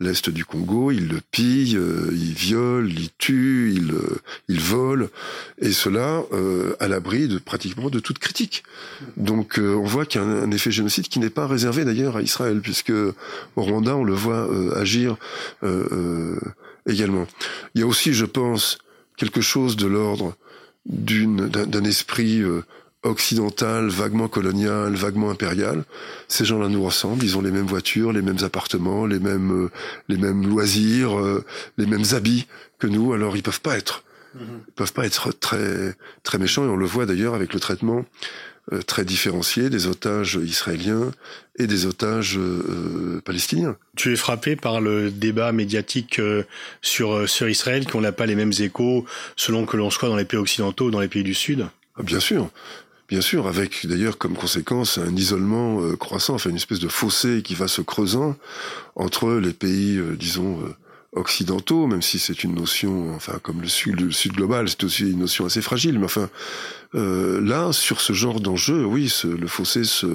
l'est 0.00 0.28
du 0.28 0.44
Congo, 0.44 0.90
ils 0.90 1.08
le 1.08 1.20
pillent, 1.30 1.76
euh, 1.76 2.10
ils 2.12 2.34
violent, 2.34 2.88
ils 2.88 3.10
tuent, 3.16 3.72
ils, 3.74 3.92
euh, 3.92 4.18
ils 4.48 4.60
volent, 4.60 5.06
et 5.58 5.72
cela 5.72 6.24
euh, 6.32 6.74
à 6.80 6.88
l'abri 6.88 7.28
de 7.28 7.38
pratiquement 7.38 7.90
de 7.90 8.00
toute 8.00 8.18
critique. 8.18 8.64
Donc 9.16 9.58
on 9.58 9.84
voit 9.84 10.06
qu'il 10.06 10.20
y 10.20 10.24
a 10.24 10.26
un, 10.26 10.50
effet 10.50 10.70
génocide 10.70 11.08
qui 11.08 11.20
n'est 11.20 11.30
pas 11.30 11.46
réservé 11.46 11.84
d'ailleurs 11.84 12.16
à 12.16 12.22
Israël, 12.22 12.60
puisque 12.60 12.90
au 12.90 13.14
Rwanda 13.62 13.96
on 13.96 14.04
le 14.04 14.14
voit 14.14 14.48
agir 14.76 15.16
également. 16.86 17.26
Il 17.74 17.80
y 17.80 17.84
a 17.84 17.86
aussi, 17.86 18.12
je 18.12 18.24
pense, 18.24 18.78
quelque 19.16 19.40
chose 19.40 19.76
de 19.76 19.86
l'ordre 19.86 20.36
d'une 20.86 21.48
d'un 21.48 21.84
esprit 21.84 22.42
occidentale, 23.04 23.88
vaguement 23.88 24.28
coloniale, 24.28 24.94
vaguement 24.94 25.30
impériale. 25.30 25.84
Ces 26.28 26.44
gens-là 26.44 26.68
nous 26.68 26.82
ressemblent, 26.82 27.22
ils 27.22 27.36
ont 27.36 27.42
les 27.42 27.50
mêmes 27.50 27.66
voitures, 27.66 28.12
les 28.12 28.22
mêmes 28.22 28.42
appartements, 28.42 29.06
les 29.06 29.20
mêmes, 29.20 29.66
euh, 29.66 29.70
les 30.08 30.16
mêmes 30.16 30.46
loisirs, 30.46 31.18
euh, 31.18 31.44
les 31.76 31.86
mêmes 31.86 32.04
habits 32.12 32.46
que 32.78 32.86
nous. 32.86 33.12
Alors 33.12 33.36
ils 33.36 33.42
peuvent 33.42 33.60
pas 33.60 33.76
être, 33.76 34.04
mhm. 34.34 34.62
ils 34.66 34.72
peuvent 34.72 34.92
pas 34.92 35.04
être 35.04 35.32
très, 35.32 35.94
très 36.22 36.38
méchants. 36.38 36.64
Et 36.64 36.68
on 36.68 36.76
le 36.76 36.86
voit 36.86 37.04
d'ailleurs 37.04 37.34
avec 37.34 37.52
le 37.52 37.60
traitement 37.60 38.06
euh, 38.72 38.80
très 38.80 39.04
différencié 39.04 39.68
des 39.68 39.86
otages 39.86 40.40
israéliens 40.42 41.10
et 41.58 41.66
des 41.66 41.84
otages 41.84 42.40
palestiniens. 43.24 43.76
Tu 43.96 44.14
es 44.14 44.16
frappé 44.16 44.56
par 44.56 44.80
le 44.80 45.10
débat 45.10 45.52
médiatique 45.52 46.20
sur 46.80 47.28
sur 47.28 47.48
Israël, 47.48 47.86
qu'on 47.86 48.00
n'a 48.00 48.12
pas 48.12 48.26
les 48.26 48.34
mêmes 48.34 48.54
échos 48.58 49.04
selon 49.36 49.66
que 49.66 49.76
l'on 49.76 49.90
soit 49.90 50.08
dans 50.08 50.16
les 50.16 50.24
pays 50.24 50.40
occidentaux 50.40 50.86
ou 50.86 50.90
dans 50.90 51.00
les 51.00 51.08
pays 51.08 51.22
du 51.22 51.34
Sud? 51.34 51.66
Ah, 51.96 52.02
bien 52.02 52.18
sûr. 52.18 52.50
Bien 53.08 53.20
sûr, 53.20 53.46
avec 53.46 53.86
d'ailleurs 53.86 54.16
comme 54.16 54.34
conséquence 54.34 54.96
un 54.96 55.14
isolement 55.14 55.82
euh, 55.82 55.94
croissant, 55.94 56.34
enfin 56.34 56.48
une 56.48 56.56
espèce 56.56 56.78
de 56.78 56.88
fossé 56.88 57.42
qui 57.42 57.54
va 57.54 57.68
se 57.68 57.82
creusant 57.82 58.34
entre 58.96 59.34
les 59.34 59.52
pays, 59.52 59.98
euh, 59.98 60.16
disons, 60.16 60.58
euh, 60.62 60.74
occidentaux, 61.12 61.86
même 61.86 62.00
si 62.00 62.18
c'est 62.18 62.44
une 62.44 62.54
notion, 62.54 63.14
enfin 63.14 63.38
comme 63.42 63.60
le 63.60 63.68
sud, 63.68 64.00
le 64.00 64.10
sud 64.10 64.32
global, 64.32 64.68
c'est 64.70 64.82
aussi 64.84 65.10
une 65.10 65.18
notion 65.18 65.44
assez 65.44 65.60
fragile, 65.60 65.98
mais 65.98 66.06
enfin 66.06 66.28
là, 66.92 67.72
sur 67.72 68.00
ce 68.00 68.12
genre 68.12 68.40
d'enjeu, 68.40 68.84
oui, 68.84 69.12
le 69.24 69.46
fossé 69.48 69.82
se, 69.82 70.06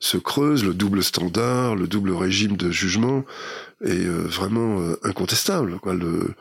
se 0.00 0.16
creuse, 0.16 0.64
le 0.64 0.74
double 0.74 1.04
standard, 1.04 1.76
le 1.76 1.86
double 1.86 2.12
régime 2.12 2.56
de 2.56 2.70
jugement 2.70 3.24
est 3.84 4.06
vraiment 4.08 4.80
incontestable. 5.04 5.78
Quoi. 5.78 5.94
Le, 5.94 6.34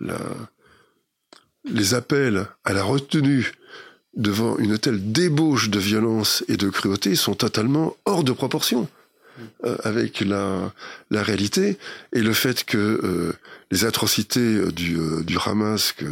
la, 0.00 0.18
les 1.64 1.94
appels 1.94 2.46
à 2.64 2.72
la 2.72 2.82
retenue 2.82 3.52
devant 4.14 4.58
une 4.58 4.78
telle 4.78 5.12
débauche 5.12 5.70
de 5.70 5.78
violence 5.78 6.44
et 6.48 6.56
de 6.56 6.68
cruauté 6.68 7.14
sont 7.16 7.34
totalement 7.34 7.96
hors 8.04 8.24
de 8.24 8.32
proportion. 8.32 8.88
euh, 9.64 9.76
avec 9.84 10.20
la, 10.20 10.72
la 11.10 11.22
réalité 11.22 11.78
et 12.12 12.20
le 12.20 12.32
fait 12.32 12.64
que 12.64 12.78
euh, 12.78 13.32
les 13.70 13.84
atrocités 13.84 14.60
du, 14.72 14.98
du 15.24 15.36
Hamas 15.44 15.92
que 15.92 16.06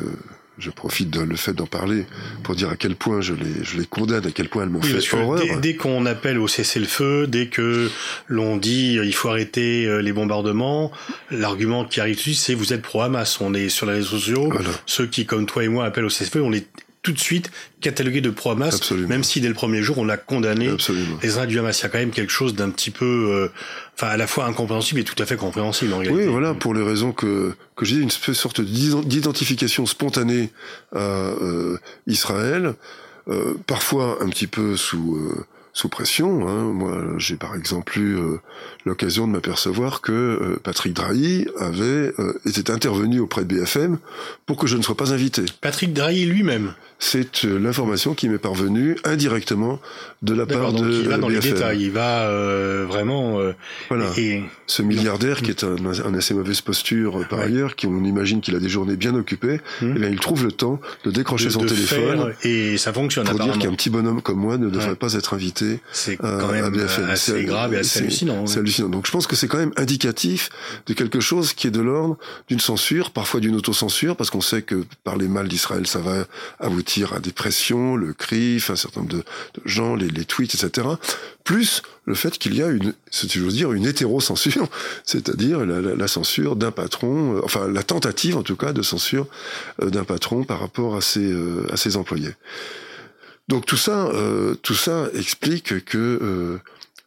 je 0.58 0.70
profite 0.70 1.08
de 1.10 1.20
le 1.20 1.36
fait 1.36 1.54
d'en 1.54 1.66
parler 1.66 2.04
pour 2.42 2.54
dire 2.54 2.68
à 2.68 2.76
quel 2.76 2.94
point 2.94 3.22
je 3.22 3.32
les, 3.32 3.64
je 3.64 3.78
les 3.78 3.86
condamne, 3.86 4.26
à 4.26 4.30
quel 4.30 4.50
point 4.50 4.64
elles 4.64 4.68
m'ont 4.68 4.82
fait 4.82 5.16
horreur. 5.16 5.40
Dès, 5.40 5.56
dès 5.56 5.74
qu'on 5.76 6.04
appelle 6.04 6.38
au 6.38 6.48
cessez-le-feu, 6.48 7.26
dès 7.26 7.46
que 7.46 7.88
l'on 8.28 8.58
dit 8.58 8.98
il 9.02 9.14
faut 9.14 9.30
arrêter 9.30 10.02
les 10.02 10.12
bombardements, 10.12 10.92
l'argument 11.30 11.86
qui 11.86 12.00
arrive 12.00 12.16
dessus, 12.16 12.34
c'est 12.34 12.52
vous 12.52 12.74
êtes 12.74 12.82
pro-Hamas. 12.82 13.40
On 13.40 13.54
est 13.54 13.70
sur 13.70 13.86
les 13.86 13.94
réseaux 13.94 14.18
sociaux. 14.18 14.48
Voilà. 14.52 14.68
Ceux 14.84 15.06
qui, 15.06 15.24
comme 15.24 15.46
toi 15.46 15.64
et 15.64 15.68
moi, 15.68 15.86
appellent 15.86 16.04
au 16.04 16.10
cessez-le-feu, 16.10 16.42
on 16.42 16.52
est 16.52 16.66
tout 17.02 17.12
de 17.12 17.18
suite 17.18 17.50
catalogué 17.80 18.20
de 18.20 18.30
pro-Hamas, 18.30 18.92
même 18.92 19.24
si 19.24 19.40
dès 19.40 19.48
le 19.48 19.54
premier 19.54 19.82
jour 19.82 19.98
on 19.98 20.04
l'a 20.04 20.16
condamné. 20.18 20.68
Absolument. 20.68 21.18
Les 21.22 21.28
Israéliens 21.28 21.50
du 21.50 21.58
Hamas, 21.58 21.80
il 21.80 21.82
y 21.82 21.86
a 21.86 21.88
quand 21.88 21.98
même 21.98 22.10
quelque 22.10 22.32
chose 22.32 22.54
d'un 22.54 22.70
petit 22.70 22.90
peu, 22.90 23.04
euh, 23.30 23.52
enfin 23.94 24.08
à 24.08 24.16
la 24.16 24.26
fois 24.26 24.44
incompréhensible 24.44 25.00
et 25.00 25.04
tout 25.04 25.20
à 25.22 25.26
fait 25.26 25.36
compréhensible 25.36 25.94
en 25.94 25.98
réalité. 25.98 26.24
Oui, 26.24 26.30
voilà, 26.30 26.52
pour 26.54 26.74
les 26.74 26.82
raisons 26.82 27.12
que 27.12 27.54
que 27.76 27.84
j'ai 27.86 27.96
une 27.96 28.10
sorte 28.10 28.60
d'identification 28.60 29.86
spontanée 29.86 30.50
à 30.94 30.98
euh, 30.98 31.78
Israël, 32.06 32.74
euh, 33.28 33.54
parfois 33.66 34.18
un 34.20 34.28
petit 34.28 34.46
peu 34.46 34.76
sous 34.76 35.16
euh, 35.16 35.46
sous 35.72 35.88
pression. 35.88 36.48
Hein. 36.48 36.64
Moi, 36.72 37.02
j'ai 37.18 37.37
par 37.37 37.54
exemple 37.54 37.98
eu 37.98 38.16
euh, 38.16 38.40
l'occasion 38.85 39.26
de 39.26 39.33
m'apercevoir 39.33 40.00
que 40.00 40.12
euh, 40.12 40.61
Patrick 40.62 40.92
Drahi 40.92 41.46
avait 41.59 42.12
euh, 42.18 42.33
était 42.44 42.70
intervenu 42.70 43.20
auprès 43.20 43.44
de 43.44 43.54
BFM 43.54 43.98
pour 44.46 44.56
que 44.56 44.66
je 44.66 44.76
ne 44.76 44.83
sois 44.83 44.96
pas 44.96 45.12
invité. 45.12 45.42
Patrick 45.61 45.92
Drahi 45.92 46.24
lui-même. 46.26 46.74
C'est 47.02 47.44
l'information 47.44 48.12
qui 48.12 48.28
m'est 48.28 48.37
parvenue 48.37 48.96
indirectement 49.04 49.80
de 50.20 50.35
la 50.35 50.44
part 50.44 50.74
donc 50.74 50.85
de 50.85 50.92
il 51.00 51.09
va 51.09 51.16
dans 51.16 51.28
BFM. 51.28 51.42
les 51.42 51.52
détails, 51.52 51.83
il 51.83 51.90
va 51.92 52.28
vraiment. 52.85 53.40
voilà. 53.88 54.11
Et, 54.18 54.42
Ce 54.66 54.83
milliardaire 54.83 55.40
qui 55.40 55.50
est 55.50 55.64
un, 55.64 55.76
un 55.78 56.14
assez 56.14 56.35
mauvaise 56.35 56.61
posture 56.61 57.26
par 57.30 57.38
ouais. 57.38 57.46
ailleurs, 57.46 57.74
qui 57.74 57.87
on 57.87 58.04
imagine 58.04 58.42
qu'il 58.42 58.54
a 58.54 58.59
des 58.59 58.68
journées 58.68 58.96
bien 58.96 59.14
occupées, 59.14 59.62
mmh. 59.80 59.92
eh 59.96 59.98
bien, 59.98 60.09
il 60.11 60.20
trouve 60.20 60.44
le 60.44 60.52
temps 60.52 60.78
de 61.04 61.11
décrocher 61.11 61.46
de, 61.46 61.50
son 61.50 61.62
de 61.62 61.68
téléphone 61.68 62.35
et 62.42 62.76
ça 62.76 62.92
fonctionne 62.92 63.26
pour 63.26 63.38
dire 63.38 63.59
qu'un 63.59 63.72
petit 63.72 63.88
bonhomme 63.88 64.20
comme 64.20 64.38
moi 64.38 64.59
ne 64.59 64.68
devrait 64.68 64.90
ouais. 64.90 64.94
pas 64.94 65.14
être 65.14 65.33
invité 65.33 65.69
c'est 65.92 66.16
quand 66.16 66.52
même 66.52 66.74
assez 67.09 67.44
grave 67.44 67.74
et 67.74 67.78
assez 67.78 68.00
hallucinant. 68.00 68.46
C'est 68.46 68.59
hallucinant. 68.59 68.88
Donc 68.88 69.06
je 69.06 69.12
pense 69.12 69.26
que 69.26 69.37
c'est 69.37 69.48
quand 69.48 69.59
même 69.59 69.72
indicatif 69.76 70.50
de 70.87 70.94
quelque 70.94 71.20
chose 71.20 71.52
qui 71.52 71.66
est 71.66 71.70
de 71.70 71.80
l'ordre 71.80 72.16
d'une 72.48 72.61
censure, 72.61 73.11
parfois 73.11 73.40
d'une 73.40 73.56
autocensure, 73.56 74.16
parce 74.16 74.30
qu'on 74.30 74.40
sait 74.40 74.62
que 74.62 74.85
par 75.04 75.16
les 75.16 75.28
mal 75.28 75.48
d'Israël, 75.48 75.87
ça 75.87 76.00
va 76.00 76.24
aboutir 76.59 77.12
à 77.12 77.20
des 77.20 77.33
pressions, 77.33 77.96
le 77.96 78.12
CRIF, 78.12 78.70
un 78.70 78.76
certain 78.76 79.00
nombre 79.00 79.12
de, 79.12 79.18
de 79.18 79.62
gens, 79.64 79.94
les, 79.94 80.09
les, 80.09 80.24
tweets, 80.24 80.54
etc. 80.54 80.88
Plus 81.44 81.83
le 82.04 82.14
fait 82.14 82.38
qu'il 82.38 82.54
y 82.54 82.62
a 82.62 82.68
une, 82.68 82.94
si 83.11 83.28
j'ose 83.28 83.54
dire, 83.54 83.72
une 83.72 83.87
hétéro-censure, 83.87 84.68
c'est-à-dire 85.04 85.64
la, 85.64 85.80
la, 85.80 85.94
la, 85.94 86.09
censure 86.09 86.56
d'un 86.56 86.70
patron, 86.70 87.37
euh, 87.37 87.40
enfin 87.44 87.68
la 87.68 87.83
tentative 87.83 88.37
en 88.37 88.42
tout 88.42 88.56
cas 88.56 88.72
de 88.72 88.83
censure 88.83 89.26
euh, 89.83 89.90
d'un 89.90 90.04
patron 90.04 90.44
par 90.44 90.61
rapport 90.61 90.96
à 90.96 91.00
ses, 91.00 91.33
euh, 91.33 91.66
à 91.72 91.76
ses 91.76 91.96
employés. 91.96 92.35
Donc 93.50 93.66
tout 93.66 93.76
ça, 93.76 94.06
euh, 94.06 94.54
tout 94.62 94.76
ça 94.76 95.08
explique 95.12 95.84
que, 95.84 95.98
euh, 95.98 96.58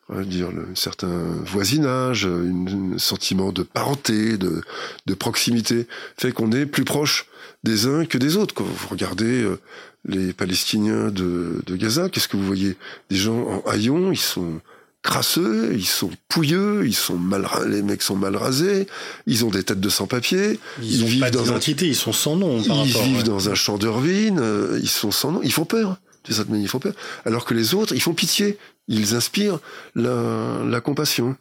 on 0.10 0.16
va 0.16 0.24
dire, 0.26 0.50
un 0.50 0.76
certain 0.76 1.24
voisinage, 1.46 2.26
un 2.26 2.98
sentiment 2.98 3.54
de 3.54 3.64
parenté, 3.64 4.38
de, 4.38 4.62
de 5.06 5.14
proximité, 5.14 5.88
fait 6.18 6.34
qu'on 6.34 6.52
est 6.52 6.66
plus 6.66 6.84
proche 6.84 7.28
des 7.64 7.88
uns 7.88 8.06
que 8.06 8.18
des 8.18 8.36
autres. 8.36 8.54
Quand 8.54 8.66
vous 8.66 8.90
regardez 8.90 9.42
euh, 9.42 9.58
les 10.06 10.34
Palestiniens 10.34 11.12
de, 11.12 11.62
de 11.66 11.76
Gaza, 11.78 12.10
qu'est-ce 12.10 12.28
que 12.28 12.36
vous 12.36 12.46
voyez? 12.46 12.76
Des 13.10 13.16
gens 13.16 13.42
en 13.48 13.70
haillons, 13.70 14.12
ils 14.12 14.18
sont 14.18 14.60
crasseux, 15.02 15.72
ils 15.74 15.88
sont 15.88 16.12
pouilleux, 16.28 16.86
ils 16.86 16.94
sont 16.94 17.18
mal, 17.18 17.48
les 17.68 17.84
mecs 17.84 18.02
sont 18.02 18.18
mal 18.18 18.36
rasés, 18.36 18.88
ils 19.28 19.46
ont 19.46 19.50
des 19.50 19.64
têtes 19.64 19.80
de 19.80 19.90
sans-papier, 19.90 20.60
ils, 20.82 20.92
ils 20.92 21.06
vivent 21.06 21.20
pas 21.22 21.32
dans 21.32 21.54
un, 21.54 21.60
ils 21.60 21.96
sont 21.96 22.12
sans 22.12 22.36
nom. 22.36 22.62
Par 22.62 22.86
ils 22.86 22.92
rapport, 22.92 23.04
vivent 23.08 23.18
ouais. 23.20 23.24
dans 23.24 23.50
un 23.50 23.56
champ 23.56 23.78
de 23.78 23.88
ruines, 23.88 24.40
euh, 24.42 24.78
ils 24.82 24.90
sont 24.90 25.12
sans 25.12 25.32
nom, 25.32 25.40
ils 25.42 25.54
font 25.54 25.64
peur 25.64 25.98
de 26.26 26.34
cette 26.34 26.50
manière, 26.50 26.66
ils 26.66 26.70
font 26.70 26.80
peur. 26.80 26.94
Alors 27.26 27.46
que 27.46 27.54
les 27.54 27.74
autres, 27.74 27.94
ils 27.94 28.02
font 28.02 28.14
pitié, 28.14 28.58
ils 28.88 29.16
inspirent 29.16 29.60
la, 29.96 30.62
la 30.66 30.82
compassion. 30.82 31.36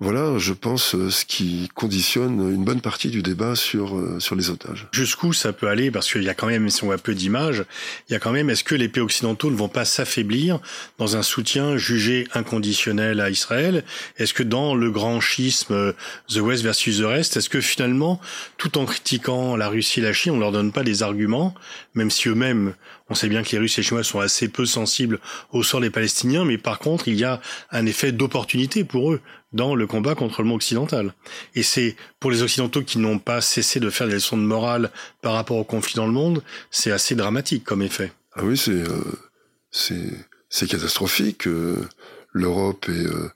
Voilà, 0.00 0.38
je 0.38 0.52
pense, 0.52 0.94
ce 0.94 1.24
qui 1.24 1.68
conditionne 1.74 2.54
une 2.54 2.62
bonne 2.62 2.80
partie 2.80 3.08
du 3.08 3.20
débat 3.20 3.56
sur, 3.56 3.98
euh, 3.98 4.20
sur 4.20 4.36
les 4.36 4.48
otages. 4.48 4.86
Jusqu'où 4.92 5.32
ça 5.32 5.52
peut 5.52 5.66
aller? 5.66 5.90
Parce 5.90 6.12
qu'il 6.12 6.22
y 6.22 6.28
a 6.28 6.34
quand 6.34 6.46
même, 6.46 6.70
si 6.70 6.84
on 6.84 6.86
voit 6.86 6.98
peu 6.98 7.16
d'images, 7.16 7.64
il 8.08 8.12
y 8.12 8.14
a 8.14 8.20
quand 8.20 8.30
même, 8.30 8.48
est-ce 8.48 8.62
que 8.62 8.76
les 8.76 8.88
pays 8.88 9.02
occidentaux 9.02 9.50
ne 9.50 9.56
vont 9.56 9.68
pas 9.68 9.84
s'affaiblir 9.84 10.60
dans 10.98 11.16
un 11.16 11.24
soutien 11.24 11.76
jugé 11.78 12.28
inconditionnel 12.32 13.18
à 13.18 13.28
Israël? 13.28 13.82
Est-ce 14.18 14.34
que 14.34 14.44
dans 14.44 14.76
le 14.76 14.92
grand 14.92 15.20
schisme 15.20 15.74
euh, 15.74 15.92
The 16.28 16.38
West 16.38 16.62
versus 16.62 17.00
the 17.00 17.04
Rest, 17.04 17.36
est-ce 17.36 17.48
que 17.48 17.60
finalement, 17.60 18.20
tout 18.56 18.78
en 18.78 18.84
critiquant 18.84 19.56
la 19.56 19.68
Russie 19.68 19.98
et 19.98 20.04
la 20.04 20.12
Chine, 20.12 20.34
on 20.34 20.38
leur 20.38 20.52
donne 20.52 20.70
pas 20.70 20.84
des 20.84 21.02
arguments, 21.02 21.56
même 21.94 22.12
si 22.12 22.28
eux-mêmes, 22.28 22.74
on 23.08 23.14
sait 23.14 23.28
bien 23.28 23.42
que 23.42 23.50
les 23.52 23.58
Russes 23.58 23.78
et 23.78 23.80
les 23.80 23.86
Chinois 23.86 24.04
sont 24.04 24.20
assez 24.20 24.48
peu 24.48 24.66
sensibles 24.66 25.20
au 25.50 25.62
sort 25.62 25.80
des 25.80 25.90
Palestiniens, 25.90 26.44
mais 26.44 26.58
par 26.58 26.78
contre, 26.78 27.08
il 27.08 27.14
y 27.16 27.24
a 27.24 27.40
un 27.70 27.86
effet 27.86 28.12
d'opportunité 28.12 28.84
pour 28.84 29.12
eux 29.12 29.20
dans 29.52 29.74
le 29.74 29.86
combat 29.86 30.14
contre 30.14 30.42
le 30.42 30.48
monde 30.48 30.56
occidental. 30.56 31.14
Et 31.54 31.62
c'est 31.62 31.96
pour 32.20 32.30
les 32.30 32.42
Occidentaux 32.42 32.82
qui 32.82 32.98
n'ont 32.98 33.18
pas 33.18 33.40
cessé 33.40 33.80
de 33.80 33.90
faire 33.90 34.08
des 34.08 34.14
leçons 34.14 34.36
de 34.36 34.42
morale 34.42 34.90
par 35.22 35.32
rapport 35.32 35.56
aux 35.56 35.64
conflits 35.64 35.94
dans 35.94 36.06
le 36.06 36.12
monde, 36.12 36.42
c'est 36.70 36.90
assez 36.90 37.14
dramatique 37.14 37.64
comme 37.64 37.82
effet. 37.82 38.12
Ah 38.34 38.42
oui, 38.44 38.56
c'est 38.56 38.72
euh, 38.72 40.12
c'est 40.50 40.68
catastrophique. 40.68 41.46
Euh, 41.46 41.88
L'Europe 42.32 42.86
est 42.88 43.06
euh, 43.06 43.30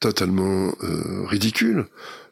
totalement 0.00 0.72
euh, 0.82 1.26
ridicule, 1.26 1.86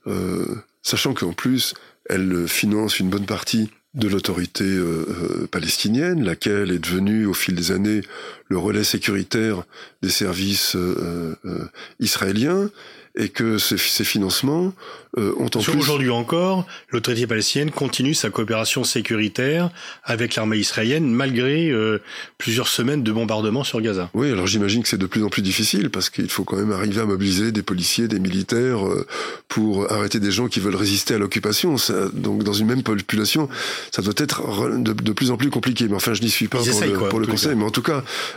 euh, 0.07 0.57
sachant 0.83 1.15
qu'en 1.15 1.33
plus 1.33 1.75
elle 2.09 2.47
finance 2.47 3.01
une 3.01 3.11
bonne 3.11 3.27
partie 3.27 3.69
de 3.97 4.09
l'autorité 4.09 4.65
euh, 4.65 5.49
palestinienne, 5.51 6.23
laquelle 6.23 6.71
est 6.71 6.79
devenue 6.79 7.27
au 7.27 7.35
fil 7.35 7.55
des 7.55 7.73
années 7.73 8.03
le 8.49 8.59
relais 8.59 8.85
sécuritaire 8.85 9.65
des 10.03 10.11
services 10.11 10.77
euh, 10.77 11.35
euh, 11.45 11.65
israéliens, 12.01 12.71
et 13.19 13.31
que 13.31 13.57
ces, 13.57 13.79
ces 13.79 14.05
financements 14.05 14.75
euh, 15.17 15.33
ont 15.39 15.49
en 15.55 15.61
Sur 15.61 15.73
plus... 15.73 15.81
Aujourd'hui 15.81 16.11
encore, 16.11 16.67
l'autorité 16.91 17.27
palestinienne 17.27 17.71
continue 17.71 18.13
sa 18.13 18.29
coopération 18.29 18.85
sécuritaire 18.85 19.71
avec 20.05 20.35
l'armée 20.35 20.59
israélienne 20.59 21.11
malgré 21.11 21.71
euh, 21.71 22.03
plusieurs 22.37 22.69
semaines 22.69 23.03
de 23.03 23.11
bombardements 23.11 23.65
sur 23.65 23.81
Gaza. 23.81 24.11
Oui, 24.13 24.31
alors 24.31 24.47
j'imagine 24.47 24.83
que 24.83 24.89
c'est 24.91 24.99
de 24.99 25.07
plus 25.07 25.25
en 25.25 25.31
plus 25.31 25.41
difficile 25.41 25.89
parce 25.89 26.11
qu'il 26.11 26.29
faut 26.29 26.45
quand 26.45 26.59
même 26.59 26.73
arriver 26.73 27.01
à 27.01 27.07
mobiliser 27.07 27.53
des 27.53 27.63
policiers, 27.63 28.07
des 28.07 28.19
militaires 28.21 28.87
euh, 28.87 29.07
pour 29.49 29.91
arrêter 29.91 30.21
des 30.21 30.31
gens 30.31 30.49
qui 30.49 30.61
veulent 30.61 30.77
résister 30.77 31.15
à 31.15 31.19
l'occupation. 31.19 31.77
Donc 32.13 32.43
dans 32.45 32.53
une 32.53 32.67
même 32.67 32.83
population, 32.83 33.49
ça 33.93 34.03
doit 34.03 34.13
être 34.19 34.43
de, 34.79 34.93
de 34.93 35.13
plus 35.13 35.31
en 35.31 35.39
plus 35.39 35.49
compliqué. 35.49 35.89
Mais 35.89 35.97
enfin, 35.97 36.13
je 36.13 36.21
n'y 36.21 36.29
suis 36.29 36.49
pas 36.49 36.59
ils 36.59 36.69
pour 36.71 36.77
essayent, 36.77 36.93
le, 36.93 36.99
quoi, 36.99 37.09
pour 37.09 37.21
le 37.21 37.27
conseil. 37.27 37.53
cas. 37.53 37.55
Mais 37.55 37.65
en 37.65 37.71
tout 37.71 37.81
cas, 37.81 38.03
euh, 38.03 38.36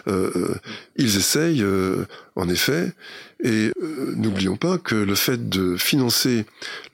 ils 0.96 1.18
essayent, 1.18 1.64
euh, 1.64 2.06
en 2.36 2.50
effet. 2.50 2.94
Et 3.42 3.72
euh, 3.82 4.14
n'oublions 4.16 4.58
pas 4.58 4.78
que 4.78 4.96
le 4.96 5.16
fait 5.16 5.50
de 5.50 5.78
financer 5.78 6.46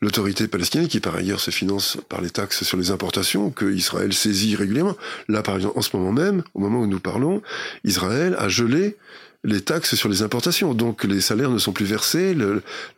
l'autorité 0.02 0.48
palestinienne, 0.48 0.88
qui 0.88 1.00
par 1.00 1.16
ailleurs 1.16 1.40
se 1.40 1.52
finance 1.52 1.98
par 2.08 2.22
les 2.22 2.30
taxes 2.30 2.64
sur 2.64 2.78
les 2.78 2.92
importations 2.92 3.50
que 3.50 3.66
Israël 3.66 4.14
saisit 4.14 4.56
régulièrement, 4.56 4.96
là 5.28 5.42
par 5.42 5.56
exemple 5.56 5.78
en 5.78 5.82
ce 5.82 5.96
moment 5.98 6.12
même, 6.12 6.44
au 6.54 6.60
moment 6.60 6.82
où 6.82 6.88
nous 6.88 7.00
parlons, 7.00 7.42
Israël 7.84 8.36
a 8.38 8.48
gelé 8.48 8.96
les 9.44 9.62
taxes 9.62 9.96
sur 9.96 10.08
les 10.10 10.22
importations. 10.22 10.74
Donc 10.76 11.04
les 11.04 11.22
salaires 11.22 11.50
ne 11.50 11.58
sont 11.58 11.74
plus 11.74 11.86
versés, 11.86 12.36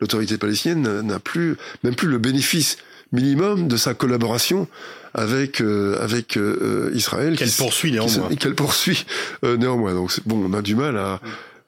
l'autorité 0.00 0.36
palestinienne 0.36 1.00
n'a 1.00 1.18
plus, 1.18 1.56
même 1.84 1.94
plus 1.94 2.08
le 2.08 2.18
bénéfice 2.18 2.76
minimum 3.12 3.68
de 3.68 3.76
sa 3.76 3.94
collaboration 3.94 4.68
avec 5.14 5.60
euh, 5.60 5.98
avec 6.02 6.36
euh, 6.36 6.90
Israël 6.94 7.36
qu'elle 7.36 7.50
poursuit 7.50 7.92
néanmoins. 7.92 8.34
qu'elle 8.36 8.54
poursuit 8.54 9.06
euh, 9.44 9.56
néanmoins. 9.56 9.94
Donc 9.94 10.12
bon 10.26 10.44
on 10.44 10.52
a 10.54 10.62
du 10.62 10.74
mal 10.74 10.96
à 10.96 11.20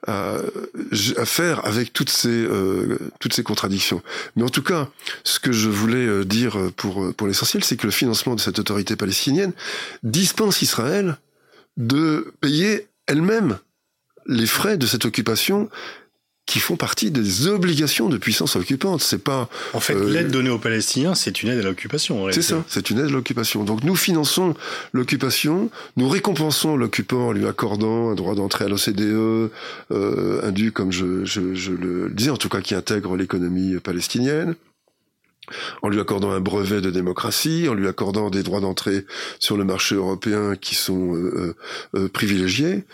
à, 0.07 0.37
à 1.16 1.24
faire 1.26 1.64
avec 1.66 1.92
toutes 1.92 2.11
ces 2.11 2.29
euh, 2.29 2.98
toutes 3.18 3.35
ces 3.35 3.42
contradictions. 3.42 4.03
Mais 4.37 4.42
en 4.42 4.48
tout 4.48 4.62
cas 4.62 4.88
ce 5.24 5.40
que 5.40 5.53
je 5.53 5.68
voulais 5.68 6.24
dire 6.24 6.57
pour 6.76 7.14
pour 7.14 7.26
l'essentiel 7.26 7.64
c'est 7.64 7.76
que 7.76 7.87
le 7.87 7.92
financement 7.92 8.35
de 8.35 8.40
cette 8.40 8.59
autorité 8.59 8.96
palestinienne 8.96 9.53
dispense 10.03 10.62
Israël 10.62 11.16
de 11.76 12.33
payer 12.40 12.88
elle-même 13.07 13.59
les 14.26 14.46
frais 14.46 14.76
de 14.76 14.87
cette 14.87 15.05
occupation 15.05 15.68
qui 16.50 16.58
font 16.58 16.74
partie 16.74 17.12
des 17.12 17.46
obligations 17.46 18.08
de 18.08 18.18
puissance 18.18 18.56
occupante. 18.56 19.02
C'est 19.02 19.22
pas. 19.22 19.48
En 19.72 19.78
fait, 19.78 19.94
euh, 19.94 20.12
l'aide 20.12 20.32
donnée 20.32 20.50
aux 20.50 20.58
Palestiniens, 20.58 21.14
c'est 21.14 21.44
une 21.44 21.48
aide 21.48 21.60
à 21.60 21.62
l'occupation. 21.62 22.26
C'est 22.32 22.42
ça, 22.42 22.64
c'est 22.66 22.90
une 22.90 22.98
aide 22.98 23.06
à 23.06 23.10
l'occupation. 23.10 23.62
Donc 23.62 23.84
nous 23.84 23.94
finançons 23.94 24.54
l'occupation, 24.92 25.70
nous 25.96 26.08
récompensons 26.08 26.76
l'occupant 26.76 27.28
en 27.28 27.32
lui 27.32 27.46
accordant 27.46 28.10
un 28.10 28.16
droit 28.16 28.34
d'entrée 28.34 28.64
à 28.64 28.68
l'OCDE, 28.68 29.50
euh, 29.92 30.40
un 30.42 30.50
dû, 30.50 30.72
comme 30.72 30.90
je, 30.90 31.24
je, 31.24 31.54
je, 31.54 31.70
le 31.70 32.10
disais, 32.10 32.30
en 32.30 32.36
tout 32.36 32.48
cas 32.48 32.60
qui 32.60 32.74
intègre 32.74 33.16
l'économie 33.16 33.76
palestinienne. 33.78 34.56
En 35.82 35.88
lui 35.88 36.00
accordant 36.00 36.30
un 36.30 36.40
brevet 36.40 36.80
de 36.80 36.90
démocratie, 36.90 37.68
en 37.68 37.74
lui 37.74 37.88
accordant 37.88 38.30
des 38.30 38.42
droits 38.42 38.60
d'entrée 38.60 39.04
sur 39.38 39.56
le 39.56 39.64
marché 39.64 39.94
européen 39.94 40.56
qui 40.56 40.74
sont 40.74 41.14
euh, 41.14 41.56
euh, 41.94 42.08
privilégiés. 42.08 42.84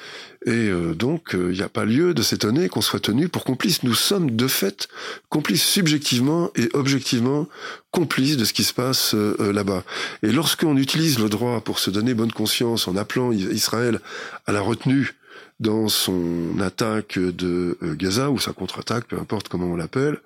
Et 0.49 0.71
donc, 0.95 1.31
il 1.33 1.57
n'y 1.57 1.63
a 1.63 1.69
pas 1.69 1.85
lieu 1.85 2.15
de 2.15 2.23
s'étonner 2.23 2.69
qu'on 2.69 2.81
soit 2.81 3.01
tenu 3.01 3.29
pour 3.29 3.43
complice. 3.43 3.83
Nous 3.83 3.95
sommes 3.95 4.31
de 4.31 4.47
fait 4.47 4.87
complices 5.29 5.65
subjectivement 5.65 6.53
et 6.55 6.69
objectivement 6.73 7.49
complices 7.91 8.37
de 8.37 8.45
ce 8.45 8.53
qui 8.53 8.63
se 8.63 8.73
passe 8.73 9.17
là-bas. 9.41 9.83
Et 10.23 10.31
lorsqu'on 10.31 10.77
utilise 10.77 11.19
le 11.19 11.29
droit 11.29 11.63
pour 11.63 11.81
se 11.81 11.91
donner 11.91 12.15
bonne 12.15 12.31
conscience 12.31 12.87
en 12.87 12.97
appelant 12.97 13.33
Israël 13.33 13.99
à 14.47 14.53
la 14.53 14.61
retenue 14.61 15.17
dans 15.61 15.89
son 15.89 16.61
attaque 16.61 17.19
de 17.19 17.79
Gaza 17.83 18.31
ou 18.31 18.39
sa 18.39 18.53
contre-attaque, 18.53 19.07
peu 19.07 19.19
importe 19.19 19.49
comment 19.49 19.67
on 19.67 19.77
l'appelle, 19.77 20.19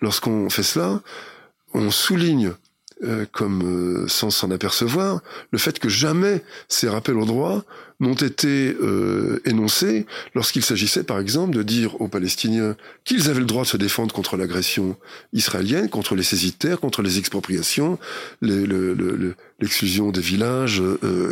lorsqu'on 0.00 0.48
fait 0.48 0.62
cela, 0.62 1.00
on 1.74 1.90
souligne 1.90 2.52
euh, 3.02 3.24
comme 3.32 3.62
euh, 3.62 4.08
sans 4.08 4.28
s'en 4.28 4.50
apercevoir, 4.50 5.22
le 5.52 5.58
fait 5.58 5.78
que 5.78 5.88
jamais 5.88 6.42
ces 6.68 6.86
rappels 6.86 7.16
au 7.16 7.24
droit 7.24 7.64
n'ont 7.98 8.12
été 8.12 8.76
euh, 8.82 9.40
énoncés 9.46 10.04
lorsqu'il 10.34 10.62
s'agissait 10.62 11.02
par 11.02 11.18
exemple 11.18 11.56
de 11.56 11.62
dire 11.62 11.98
aux 12.02 12.08
Palestiniens 12.08 12.76
qu'ils 13.06 13.30
avaient 13.30 13.40
le 13.40 13.46
droit 13.46 13.62
de 13.62 13.68
se 13.68 13.78
défendre 13.78 14.14
contre 14.14 14.36
l'agression 14.36 14.98
israélienne, 15.32 15.88
contre 15.88 16.14
les 16.14 16.22
saisies 16.22 16.50
de 16.50 16.56
terre, 16.56 16.78
contre 16.78 17.00
les 17.00 17.18
expropriations, 17.18 17.98
l'exclusion 18.42 20.10
des 20.10 20.20
villages, 20.20 20.82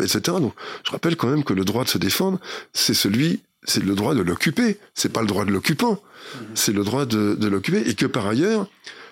etc. 0.02 0.38
Donc 0.40 0.54
je 0.86 0.90
rappelle 0.90 1.16
quand 1.16 1.28
même 1.28 1.44
que 1.44 1.52
le 1.52 1.66
droit 1.66 1.84
de 1.84 1.90
se 1.90 1.98
défendre, 1.98 2.40
c'est 2.72 2.94
celui 2.94 3.40
c'est 3.64 3.84
le 3.84 3.94
droit 3.94 4.14
de 4.14 4.22
l'occuper, 4.22 4.78
c'est 4.94 5.12
pas 5.12 5.20
le 5.20 5.26
droit 5.26 5.44
de 5.44 5.50
l'occupant, 5.50 6.00
mmh. 6.00 6.38
c'est 6.54 6.72
le 6.72 6.84
droit 6.84 7.04
de, 7.04 7.34
de 7.34 7.48
l'occuper, 7.48 7.82
et 7.86 7.94
que 7.94 8.06
par 8.06 8.26
ailleurs, 8.26 8.68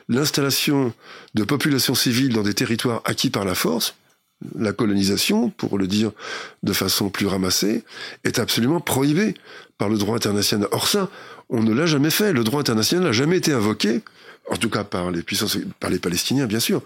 l'installation 0.09 0.93
de 1.35 1.45
populations 1.45 1.95
civiles 1.95 2.33
dans 2.33 2.43
des 2.43 2.55
territoires 2.55 3.03
acquis 3.05 3.31
par 3.31 3.45
la 3.45 3.55
force, 3.55 3.95
la 4.59 4.73
colonisation, 4.73 5.51
pour 5.51 5.79
le 5.79 5.87
dire 5.87 6.13
de 6.63 6.73
façon 6.73 7.09
plus 7.09 7.27
ramassée, 7.27 7.85
est 8.25 8.39
absolument 8.39 8.81
prohibée 8.81 9.35
par 9.79 9.89
le 9.89 9.97
droit 9.97 10.17
international. 10.17 10.69
Or 10.73 10.89
ça, 10.89 11.09
on 11.49 11.63
ne 11.63 11.73
l'a 11.73 11.87
jamais 11.87 12.11
fait. 12.11 12.33
Le 12.33 12.45
droit 12.45 12.61
international 12.61 13.05
n'a 13.07 13.13
jamais 13.13 13.39
été 13.39 13.53
invoqué, 13.53 14.03
en 14.51 14.57
tout 14.57 14.71
cas 14.71 14.85
par 14.85 15.11
les 15.11 15.23
puissances, 15.23 15.59
par 15.81 15.91
les 15.91 15.99
Palestiniens, 15.99 16.47
bien 16.47 16.61
sûr, 16.61 16.83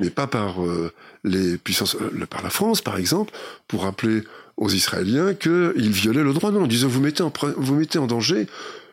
mais 0.00 0.10
pas 0.10 0.26
par 0.26 0.64
euh, 0.64 0.92
les 1.24 1.58
puissances, 1.58 1.96
euh, 1.96 2.26
par 2.26 2.42
la 2.42 2.50
France, 2.50 2.80
par 2.80 2.96
exemple, 2.96 3.32
pour 3.66 3.82
rappeler 3.82 4.22
aux 4.56 4.70
Israéliens 4.70 5.34
qu'ils 5.34 5.90
violaient 5.90 6.22
le 6.22 6.32
droit. 6.32 6.52
Non, 6.52 6.68
mettez 7.00 7.22
en, 7.22 7.32
vous 7.56 7.74
mettez 7.74 7.98
en 7.98 8.06
danger 8.06 8.46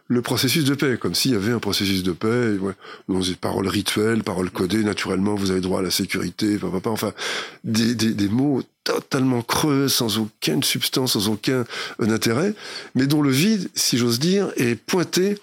le 0.10 0.24
processus 0.24 0.66
de 0.66 0.74
paix, 0.74 0.98
comme 1.00 1.14
s'il 1.14 1.32
y 1.32 1.36
avait 1.36 1.52
un 1.52 1.60
processus 1.60 2.02
de 2.02 2.12
paix, 2.12 2.58
ouais, 2.60 2.74
dans 3.08 3.20
des 3.20 3.36
paroles 3.36 3.68
rituelles, 3.68 4.24
paroles 4.24 4.50
codées, 4.50 4.84
naturellement, 4.84 5.36
vous 5.36 5.52
avez 5.52 5.62
droit 5.62 5.80
à 5.80 5.84
la 5.84 5.92
sécurité, 5.92 6.58
papa, 6.58 6.90
enfin, 6.90 7.14
des, 7.64 7.94
des, 7.94 8.14
des 8.16 8.28
mots 8.28 8.64
totalement 8.84 9.44
creux, 9.44 9.88
sans 9.88 10.18
aucune 10.18 10.64
substance, 10.64 11.14
sans 11.14 11.30
aucun 11.30 11.64
intérêt, 12.00 12.56
mais 12.96 13.06
dont 13.06 13.22
le 13.22 13.30
vide, 13.30 13.70
si 13.76 14.00
j'ose 14.00 14.20
dire, 14.20 14.52
est 14.58 14.76
pointé 14.76 15.38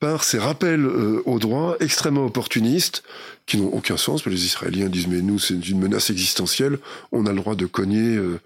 par 0.00 0.22
ces 0.24 0.38
rappels 0.38 0.84
euh, 0.84 1.22
au 1.24 1.38
droit 1.38 1.76
extrêmement 1.80 2.24
opportunistes 2.24 3.02
qui 3.46 3.56
n'ont 3.56 3.72
aucun 3.72 3.96
sens. 3.96 4.26
Les 4.26 4.44
Israéliens 4.44 4.88
disent 4.88 5.08
mais 5.08 5.20
nous 5.20 5.38
c'est 5.38 5.54
une 5.68 5.78
menace 5.78 6.10
existentielle, 6.10 6.78
on 7.12 7.26
a 7.26 7.30
le 7.30 7.36
droit 7.36 7.54
de 7.54 7.66
cogner 7.66 8.16
euh, 8.16 8.40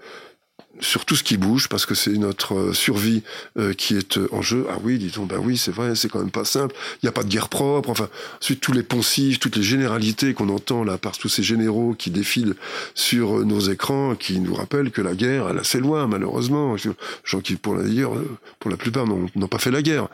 sur 0.81 1.05
tout 1.05 1.17
ce 1.17 1.23
qui 1.23 1.37
bouge 1.37 1.69
parce 1.69 1.87
que 1.87 1.95
c'est 1.95 2.13
notre 2.13 2.55
euh, 2.55 2.73
survie 2.73 3.23
euh, 3.59 3.73
qui 3.73 3.97
est 3.97 4.19
euh, 4.19 4.29
en 4.33 4.43
jeu. 4.43 4.67
Ah 4.71 4.79
oui, 4.83 4.99
disons, 4.99 5.25
ben 5.25 5.39
oui, 5.39 5.57
c'est 5.57 5.71
vrai, 5.71 5.95
c'est 5.95 6.09
quand 6.09 6.19
même 6.19 6.31
pas 6.31 6.45
simple. 6.45 6.75
Il 7.03 7.07
n'y 7.07 7.09
a 7.09 7.13
pas 7.13 7.23
de 7.23 7.29
guerre 7.29 7.49
propre. 7.49 7.91
Enfin, 7.91 8.09
ensuite 8.41 8.61
tous 8.61 8.73
les 8.73 8.83
poncifs, 8.83 9.39
toutes 9.39 9.57
les 9.57 9.63
généralités 9.63 10.35
qu'on 10.35 10.49
entend 10.49 10.85
là 10.85 10.99
par 10.99 11.17
tous 11.17 11.29
ces 11.29 11.43
généraux 11.43 11.95
qui 11.95 12.11
défilent 12.11 12.55
sur 12.95 13.45
nos 13.45 13.61
écrans, 13.61 14.15
qui 14.15 14.41
nous 14.41 14.55
rappellent 14.55 14.91
que 14.91 15.03
la 15.03 15.15
guerre, 15.15 15.49
elle 15.49 15.59
assez 15.59 15.81
loin, 15.81 16.07
malheureusement. 16.07 16.77
Gens 17.25 17.41
qui, 17.41 17.57
pour 17.57 17.77
d'ailleurs, 17.77 18.13
pour 18.59 18.71
la 18.71 18.77
plupart, 18.77 19.07
n'ont 19.07 19.49
pas 19.49 19.59
fait 19.59 19.71
la 19.71 19.83
guerre, 19.83 20.09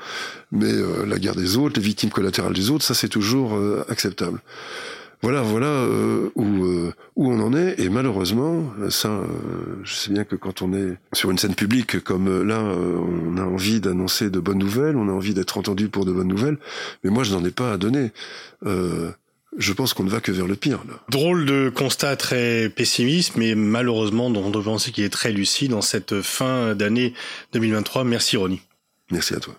mais 0.53 0.73
la 1.07 1.19
guerre 1.19 1.35
des 1.35 1.57
autres, 1.57 1.81
les 1.81 1.87
victimes 1.87 2.11
collatérales 2.11 2.53
des 2.53 2.71
autres, 2.71 2.85
ça 2.85 2.95
c'est 2.95 3.09
toujours 3.09 3.59
acceptable. 3.89 4.41
Voilà, 5.23 5.43
voilà 5.43 5.67
euh, 5.67 6.31
où, 6.35 6.65
euh, 6.65 6.95
où 7.15 7.31
on 7.31 7.41
en 7.41 7.53
est. 7.53 7.79
Et 7.79 7.91
malheureusement, 7.91 8.73
ça, 8.89 9.09
euh, 9.09 9.27
je 9.85 9.95
sais 9.95 10.13
bien 10.13 10.25
que 10.25 10.35
quand 10.35 10.63
on 10.63 10.73
est 10.73 10.97
sur 11.13 11.31
une 11.31 11.39
scène 11.39 11.55
publique 11.55 12.01
comme 12.01 12.43
là, 12.43 12.61
on 12.61 13.37
a 13.37 13.43
envie 13.43 13.81
d'annoncer 13.81 14.31
de 14.31 14.41
bonnes 14.41 14.59
nouvelles, 14.59 14.97
on 14.97 15.09
a 15.09 15.13
envie 15.13 15.35
d'être 15.35 15.59
entendu 15.59 15.89
pour 15.89 16.07
de 16.07 16.13
bonnes 16.13 16.29
nouvelles. 16.29 16.59
Mais 17.05 17.11
moi, 17.11 17.25
je 17.25 17.35
n'en 17.35 17.45
ai 17.45 17.51
pas 17.51 17.73
à 17.73 17.77
donner. 17.77 18.13
je 18.65 19.73
pense 19.73 19.93
qu'on 19.93 20.05
ne 20.05 20.11
va 20.11 20.21
que 20.21 20.33
vers 20.33 20.47
le 20.47 20.57
pire. 20.57 20.85
Là. 20.89 20.95
Drôle 21.11 21.45
de 21.45 21.71
constat 21.75 22.17
très 22.17 22.71
pessimiste, 22.71 23.37
mais 23.37 23.55
malheureusement, 23.55 24.27
on 24.27 24.51
doit 24.51 24.63
penser 24.63 24.91
qu'il 24.91 25.05
est 25.05 25.11
très 25.11 25.33
lucide 25.33 25.73
dans 25.73 25.83
cette 25.83 26.23
fin 26.23 26.75
d'année 26.75 27.13
2023. 27.53 28.05
Merci 28.05 28.37
Ronnie. 28.39 28.63
Merci 29.11 29.35
à 29.35 29.41
toi. 29.41 29.55